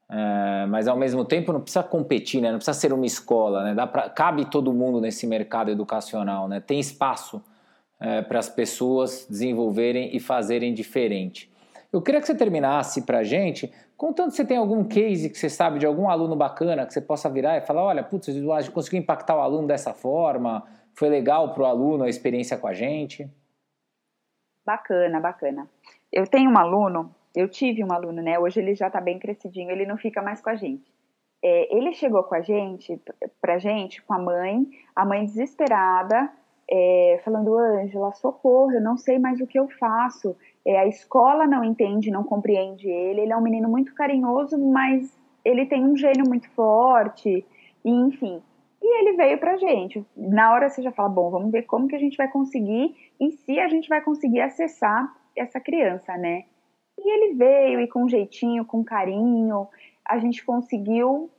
é, 0.09 0.65
mas 0.67 0.87
ao 0.87 0.95
mesmo 0.95 1.25
tempo 1.25 1.51
não 1.51 1.59
precisa 1.59 1.83
competir, 1.83 2.41
né? 2.41 2.49
não 2.49 2.57
precisa 2.57 2.79
ser 2.79 2.93
uma 2.93 3.05
escola, 3.05 3.63
né? 3.63 3.75
Dá 3.75 3.85
pra, 3.85 4.09
cabe 4.09 4.45
todo 4.45 4.71
mundo 4.71 5.01
nesse 5.01 5.27
mercado 5.27 5.69
educacional, 5.69 6.47
né? 6.47 6.61
tem 6.61 6.79
espaço 6.79 7.43
é, 7.99 8.21
para 8.21 8.39
as 8.39 8.47
pessoas 8.47 9.27
desenvolverem 9.29 10.15
e 10.15 10.19
fazerem 10.19 10.73
diferente. 10.73 11.51
Eu 11.91 12.01
queria 12.01 12.21
que 12.21 12.27
você 12.27 12.35
terminasse 12.35 13.01
para 13.01 13.19
a 13.19 13.23
gente 13.23 13.69
contando 13.97 14.31
se 14.31 14.45
tem 14.45 14.55
algum 14.55 14.83
case 14.83 15.29
que 15.29 15.37
você 15.37 15.49
sabe 15.49 15.79
de 15.79 15.85
algum 15.85 16.09
aluno 16.09 16.35
bacana 16.35 16.85
que 16.85 16.93
você 16.93 17.01
possa 17.01 17.29
virar 17.29 17.57
e 17.57 17.61
falar, 17.61 17.83
olha, 17.83 18.03
putz, 18.03 18.29
eu 18.29 18.71
consegui 18.71 18.97
impactar 18.97 19.35
o 19.35 19.41
aluno 19.41 19.67
dessa 19.67 19.93
forma, 19.93 20.63
foi 20.97 21.09
legal 21.09 21.53
para 21.53 21.61
o 21.61 21.65
aluno 21.67 22.03
a 22.03 22.09
experiência 22.09 22.57
com 22.57 22.67
a 22.67 22.73
gente? 22.73 23.29
Bacana, 24.65 25.19
bacana. 25.19 25.69
Eu 26.11 26.25
tenho 26.25 26.49
um 26.49 26.57
aluno, 26.57 27.13
eu 27.35 27.47
tive 27.47 27.83
um 27.83 27.93
aluno, 27.93 28.19
né? 28.21 28.39
Hoje 28.39 28.59
ele 28.59 28.73
já 28.73 28.87
está 28.87 28.99
bem 28.99 29.19
crescidinho, 29.19 29.69
ele 29.69 29.85
não 29.85 29.95
fica 29.95 30.23
mais 30.23 30.41
com 30.41 30.49
a 30.49 30.55
gente. 30.55 30.91
É, 31.43 31.77
ele 31.77 31.93
chegou 31.93 32.23
com 32.23 32.33
a 32.33 32.41
gente, 32.41 32.99
pra 33.39 33.59
gente, 33.59 34.01
com 34.01 34.13
a 34.13 34.17
mãe, 34.17 34.67
a 34.95 35.05
mãe 35.05 35.23
desesperada, 35.23 36.31
é, 36.69 37.21
falando, 37.23 37.55
Ângela, 37.55 38.11
socorro, 38.13 38.71
eu 38.71 38.81
não 38.81 38.97
sei 38.97 39.19
mais 39.19 39.39
o 39.39 39.45
que 39.45 39.59
eu 39.59 39.69
faço. 39.69 40.35
É, 40.65 40.79
a 40.79 40.87
escola 40.87 41.45
não 41.45 41.63
entende, 41.63 42.09
não 42.09 42.23
compreende 42.23 42.89
ele. 42.89 43.21
Ele 43.21 43.31
é 43.31 43.37
um 43.37 43.41
menino 43.41 43.69
muito 43.69 43.93
carinhoso, 43.93 44.57
mas 44.57 45.15
ele 45.45 45.67
tem 45.67 45.85
um 45.85 45.95
gênio 45.95 46.27
muito 46.27 46.49
forte. 46.49 47.45
E, 47.85 47.89
enfim, 47.89 48.41
e 48.89 48.99
ele 48.99 49.17
veio 49.17 49.37
pra 49.37 49.57
gente. 49.57 50.05
Na 50.15 50.53
hora 50.53 50.69
você 50.69 50.81
já 50.81 50.93
fala, 50.93 51.09
bom, 51.09 51.29
vamos 51.29 51.51
ver 51.51 51.63
como 51.63 51.89
que 51.89 51.95
a 51.95 51.99
gente 51.99 52.15
vai 52.15 52.29
conseguir 52.29 52.95
e 53.19 53.31
se 53.31 53.59
a 53.59 53.67
gente 53.67 53.89
vai 53.89 53.99
conseguir 54.01 54.39
acessar 54.39 55.13
essa 55.35 55.59
criança, 55.59 56.15
né? 56.15 56.45
E 56.97 57.09
ele 57.09 57.33
veio 57.35 57.81
e 57.81 57.87
com 57.87 58.07
jeitinho, 58.07 58.63
com 58.63 58.85
carinho, 58.85 59.67
a 60.07 60.17
gente 60.19 60.43
conseguiu 60.43 61.29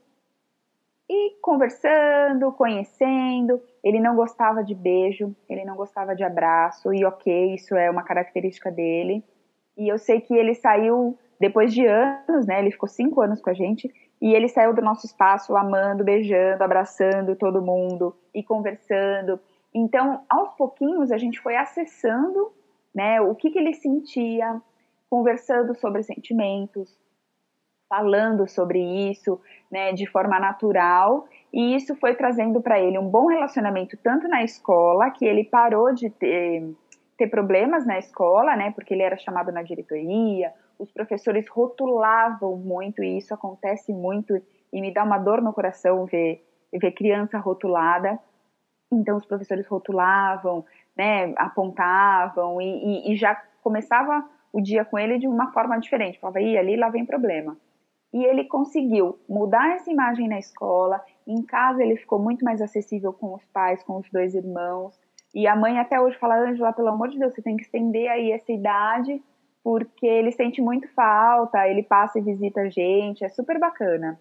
ir 1.09 1.39
conversando, 1.41 2.53
conhecendo. 2.53 3.63
Ele 3.83 3.99
não 3.99 4.15
gostava 4.15 4.63
de 4.63 4.75
beijo, 4.75 5.35
ele 5.49 5.65
não 5.65 5.75
gostava 5.75 6.15
de 6.15 6.23
abraço, 6.23 6.93
e 6.93 7.03
ok, 7.03 7.55
isso 7.55 7.75
é 7.75 7.91
uma 7.91 8.03
característica 8.03 8.71
dele. 8.71 9.25
E 9.75 9.89
eu 9.89 9.97
sei 9.97 10.21
que 10.21 10.35
ele 10.35 10.55
saiu 10.55 11.17
depois 11.41 11.73
de 11.73 11.87
anos, 11.87 12.47
né? 12.47 12.59
Ele 12.59 12.71
ficou 12.71 12.89
cinco 12.89 13.23
anos 13.23 13.41
com 13.41 13.49
a 13.49 13.55
gente 13.55 13.91
e 14.21 14.35
ele 14.35 14.49
saiu 14.49 14.75
do 14.75 14.83
nosso 14.83 15.07
espaço 15.07 15.57
amando, 15.57 16.05
beijando, 16.05 16.63
abraçando 16.63 17.37
todo 17.37 17.63
mundo 17.63 18.15
e 18.35 18.43
conversando. 18.43 19.39
Então, 19.73 20.23
aos 20.29 20.55
pouquinhos, 20.55 21.13
a 21.13 21.19
gente 21.19 21.41
foi 21.41 21.57
acessando 21.57 22.53
né, 22.95 23.21
o 23.21 23.35
que, 23.35 23.51
que 23.51 23.59
ele 23.59 23.75
sentia, 23.75 24.61
conversando 25.09 25.75
sobre 25.75 26.03
sentimentos, 26.03 26.99
falando 27.89 28.47
sobre 28.49 28.81
isso 29.11 29.41
né, 29.71 29.93
de 29.93 30.07
forma 30.07 30.39
natural. 30.41 31.27
E 31.53 31.75
isso 31.75 31.95
foi 31.97 32.15
trazendo 32.15 32.61
para 32.61 32.81
ele 32.81 32.99
um 32.99 33.09
bom 33.09 33.27
relacionamento, 33.27 33.97
tanto 33.97 34.29
na 34.29 34.43
escola, 34.43 35.11
que 35.11 35.25
ele 35.25 35.45
parou 35.45 35.95
de 35.95 36.11
ter, 36.11 36.75
ter 37.17 37.29
problemas 37.29 37.87
na 37.87 37.99
escola, 37.99 38.57
né, 38.57 38.73
porque 38.73 38.95
ele 38.95 39.03
era 39.03 39.17
chamado 39.17 39.53
na 39.53 39.63
diretoria, 39.63 40.53
os 40.79 40.93
professores 40.93 41.49
rotulavam 41.49 42.57
muito, 42.57 43.03
e 43.03 43.19
isso 43.19 43.35
acontece 43.35 43.93
muito, 43.93 44.41
e 44.73 44.81
me 44.81 44.93
dá 44.93 45.03
uma 45.03 45.19
dor 45.19 45.43
no 45.43 45.53
coração 45.53 46.07
ver, 46.07 46.45
ver 46.73 46.93
criança 46.93 47.39
rotulada. 47.39 48.19
Então, 48.91 49.17
os 49.17 49.27
professores 49.27 49.67
rotulavam, 49.67 50.65
né, 50.97 51.35
apontavam, 51.37 52.61
e, 52.61 52.65
e, 52.65 53.13
e 53.13 53.17
já 53.17 53.35
começava 53.63 54.25
o 54.53 54.61
dia 54.61 54.85
com 54.85 54.99
ele 54.99 55.19
de 55.19 55.27
uma 55.27 55.53
forma 55.53 55.79
diferente. 55.79 56.19
Falava, 56.19 56.41
ih, 56.41 56.57
ali 56.57 56.77
lá 56.77 56.89
vem 56.89 57.05
problema. 57.05 57.57
E 58.13 58.25
ele 58.25 58.45
conseguiu 58.45 59.19
mudar 59.29 59.75
essa 59.75 59.91
imagem 59.91 60.29
na 60.29 60.39
escola. 60.39 61.05
Em 61.27 61.43
casa, 61.43 61.83
ele 61.83 61.97
ficou 61.97 62.19
muito 62.19 62.45
mais 62.45 62.63
acessível 62.63 63.13
com 63.13 63.35
os 63.35 63.45
pais, 63.47 63.83
com 63.83 63.99
os 63.99 64.11
dois 64.11 64.35
irmãos. 64.35 64.99
E 65.35 65.47
a 65.47 65.55
mãe 65.55 65.79
até 65.79 66.01
hoje 66.01 66.17
fala, 66.19 66.39
Angela, 66.39 66.73
pelo 66.73 66.89
amor 66.89 67.09
de 67.09 67.19
Deus, 67.19 67.35
você 67.35 67.43
tem 67.43 67.57
que 67.57 67.65
estender 67.65 68.09
aí 68.11 68.33
essa 68.33 68.51
idade 68.51 69.23
porque 69.69 70.07
ele 70.07 70.33
sente 70.33 70.63
muito 70.63 70.89
falta, 70.95 71.69
ele 71.69 71.83
passa 71.83 72.19
e 72.19 72.23
visita 72.23 72.63
a 72.63 72.71
gente, 72.71 73.23
é 73.23 73.29
super 73.29 73.61
bacana. 73.61 74.19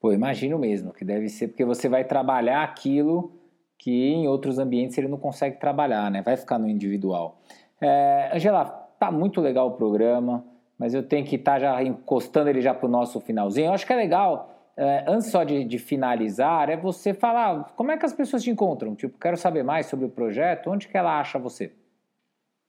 Pô, 0.00 0.12
imagino 0.12 0.56
mesmo 0.56 0.92
que 0.92 1.04
deve 1.04 1.28
ser 1.28 1.48
porque 1.48 1.64
você 1.64 1.88
vai 1.88 2.04
trabalhar 2.04 2.62
aquilo 2.62 3.32
que 3.76 3.90
em 3.90 4.28
outros 4.28 4.60
ambientes 4.60 4.96
ele 4.96 5.08
não 5.08 5.18
consegue 5.18 5.58
trabalhar, 5.58 6.12
né? 6.12 6.22
Vai 6.22 6.36
ficar 6.36 6.60
no 6.60 6.68
individual. 6.68 7.40
É, 7.80 8.30
Angela, 8.32 8.66
tá 9.00 9.10
muito 9.10 9.40
legal 9.40 9.66
o 9.66 9.72
programa, 9.72 10.46
mas 10.78 10.94
eu 10.94 11.02
tenho 11.02 11.26
que 11.26 11.34
estar 11.34 11.54
tá 11.54 11.58
já 11.58 11.82
encostando 11.82 12.48
ele 12.48 12.60
já 12.60 12.72
para 12.72 12.86
o 12.86 12.88
nosso 12.88 13.20
finalzinho. 13.20 13.66
Eu 13.66 13.72
acho 13.72 13.84
que 13.84 13.92
é 13.92 13.96
legal, 13.96 14.70
é, 14.76 15.06
antes 15.08 15.26
só 15.26 15.42
de, 15.42 15.64
de, 15.64 15.76
finalizar, 15.80 16.70
é 16.70 16.76
você 16.76 17.12
falar 17.12 17.72
como 17.74 17.90
é 17.90 17.96
que 17.96 18.06
as 18.06 18.12
pessoas 18.12 18.44
te 18.44 18.50
encontram. 18.50 18.94
Tipo, 18.94 19.18
quero 19.18 19.36
saber 19.36 19.64
mais 19.64 19.86
sobre 19.86 20.06
o 20.06 20.08
projeto, 20.08 20.70
onde 20.70 20.86
que 20.86 20.96
ela 20.96 21.18
acha 21.18 21.36
você? 21.36 21.72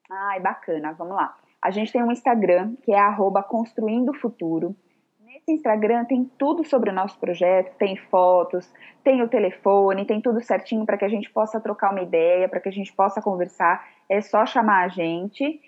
Ai, 0.10 0.40
bacana, 0.40 0.94
vamos 0.94 1.16
lá. 1.16 1.38
A 1.62 1.72
gente 1.72 1.92
tem 1.92 2.04
um 2.04 2.12
Instagram 2.12 2.76
que 2.84 2.92
é 2.92 3.00
arroba 3.00 3.42
Construindo 3.42 4.14
Futuro. 4.14 4.76
Nesse 5.20 5.52
Instagram 5.52 6.06
tem 6.06 6.26
tudo 6.38 6.64
sobre 6.64 6.90
o 6.90 6.94
nosso 6.94 7.20
projeto, 7.20 7.76
tem 7.78 7.96
fotos, 7.96 8.72
tem 9.04 9.22
o 9.22 9.28
telefone, 9.28 10.06
tem 10.06 10.22
tudo 10.22 10.42
certinho 10.42 10.86
para 10.86 10.98
que 10.98 11.06
a 11.06 11.10
gente 11.10 11.30
possa 11.30 11.60
trocar 11.60 11.92
uma 11.92 12.02
ideia, 12.02 12.48
para 12.48 12.60
que 12.60 12.70
a 12.70 12.72
gente 12.72 12.94
possa 12.94 13.22
conversar. 13.22 13.86
É 14.10 14.22
só 14.22 14.46
chamar 14.46 14.86
a 14.86 14.88
gente 14.88 15.60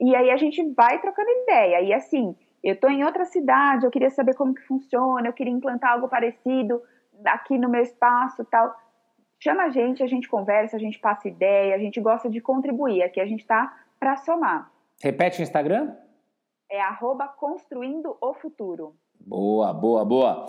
e 0.00 0.16
aí 0.16 0.30
a 0.30 0.36
gente 0.36 0.62
vai 0.74 1.00
trocando 1.00 1.30
ideia. 1.30 1.80
E 1.80 1.92
assim, 1.92 2.34
eu 2.62 2.74
estou 2.74 2.90
em 2.90 3.04
outra 3.04 3.24
cidade, 3.24 3.84
eu 3.84 3.90
queria 3.90 4.10
saber 4.10 4.34
como 4.34 4.54
que 4.54 4.66
funciona, 4.66 5.28
eu 5.28 5.32
queria 5.32 5.52
implantar 5.52 5.92
algo 5.92 6.08
parecido 6.08 6.82
aqui 7.24 7.58
no 7.58 7.68
meu 7.68 7.82
espaço 7.82 8.44
tal. 8.44 8.74
chama 9.38 9.64
a 9.64 9.70
gente, 9.70 10.02
a 10.02 10.06
gente 10.06 10.28
conversa, 10.28 10.76
a 10.76 10.80
gente 10.80 10.98
passa 10.98 11.28
ideia, 11.28 11.74
a 11.74 11.78
gente 11.78 12.00
gosta 12.00 12.30
de 12.30 12.40
contribuir. 12.40 13.02
Aqui 13.02 13.20
a 13.20 13.26
gente 13.26 13.40
está 13.40 13.72
para 14.00 14.16
somar. 14.16 14.71
Repete 15.02 15.40
o 15.40 15.42
Instagram? 15.42 15.96
É 16.70 16.80
arroba 16.80 17.26
construindo 17.26 18.16
o 18.20 18.34
futuro. 18.34 18.94
Boa, 19.18 19.74
boa, 19.74 20.04
boa. 20.04 20.46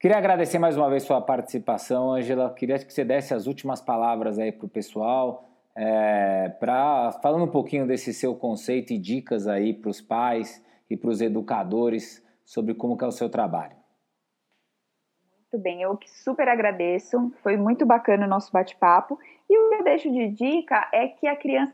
Queria 0.00 0.18
agradecer 0.18 0.58
mais 0.58 0.76
uma 0.76 0.90
vez 0.90 1.04
sua 1.04 1.20
participação, 1.20 2.10
Angela. 2.10 2.52
Queria 2.52 2.80
que 2.80 2.92
você 2.92 3.04
desse 3.04 3.32
as 3.32 3.46
últimas 3.46 3.80
palavras 3.80 4.40
aí 4.40 4.50
para 4.50 4.66
o 4.66 4.68
pessoal, 4.68 5.48
é, 5.76 6.48
para 6.58 7.12
falando 7.22 7.44
um 7.44 7.50
pouquinho 7.50 7.86
desse 7.86 8.12
seu 8.12 8.34
conceito 8.34 8.92
e 8.92 8.98
dicas 8.98 9.46
aí 9.46 9.72
para 9.72 9.90
os 9.90 10.00
pais 10.00 10.60
e 10.90 10.96
para 10.96 11.10
os 11.10 11.20
educadores 11.20 12.26
sobre 12.44 12.74
como 12.74 12.98
é 13.00 13.06
o 13.06 13.12
seu 13.12 13.30
trabalho. 13.30 13.76
Muito 15.52 15.62
bem, 15.62 15.80
eu 15.80 15.96
super 16.06 16.48
agradeço. 16.48 17.32
Foi 17.40 17.56
muito 17.56 17.86
bacana 17.86 18.26
o 18.26 18.28
nosso 18.28 18.50
bate-papo. 18.52 19.16
E 19.48 19.56
o 19.56 19.68
que 19.68 19.74
eu 19.76 19.84
deixo 19.84 20.10
de 20.10 20.28
dica 20.28 20.88
é 20.92 21.06
que 21.06 21.28
a 21.28 21.36
criança 21.36 21.72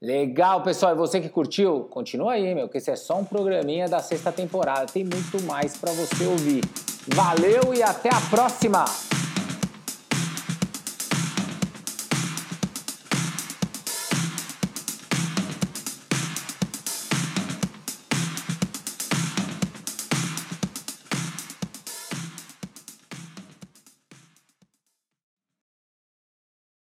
Legal, 0.00 0.62
pessoal. 0.62 0.94
E 0.94 0.98
você 0.98 1.20
que 1.20 1.28
curtiu, 1.28 1.84
continua 1.84 2.32
aí, 2.32 2.54
meu, 2.54 2.68
que 2.68 2.78
esse 2.78 2.90
é 2.90 2.96
só 2.96 3.18
um 3.18 3.24
programinha 3.24 3.88
da 3.88 4.00
sexta 4.00 4.32
temporada. 4.32 4.86
Tem 4.86 5.04
muito 5.04 5.42
mais 5.42 5.76
para 5.76 5.92
você 5.92 6.24
ouvir. 6.24 6.62
Valeu 7.14 7.74
e 7.74 7.82
até 7.82 8.08
a 8.08 8.20
próxima! 8.30 8.84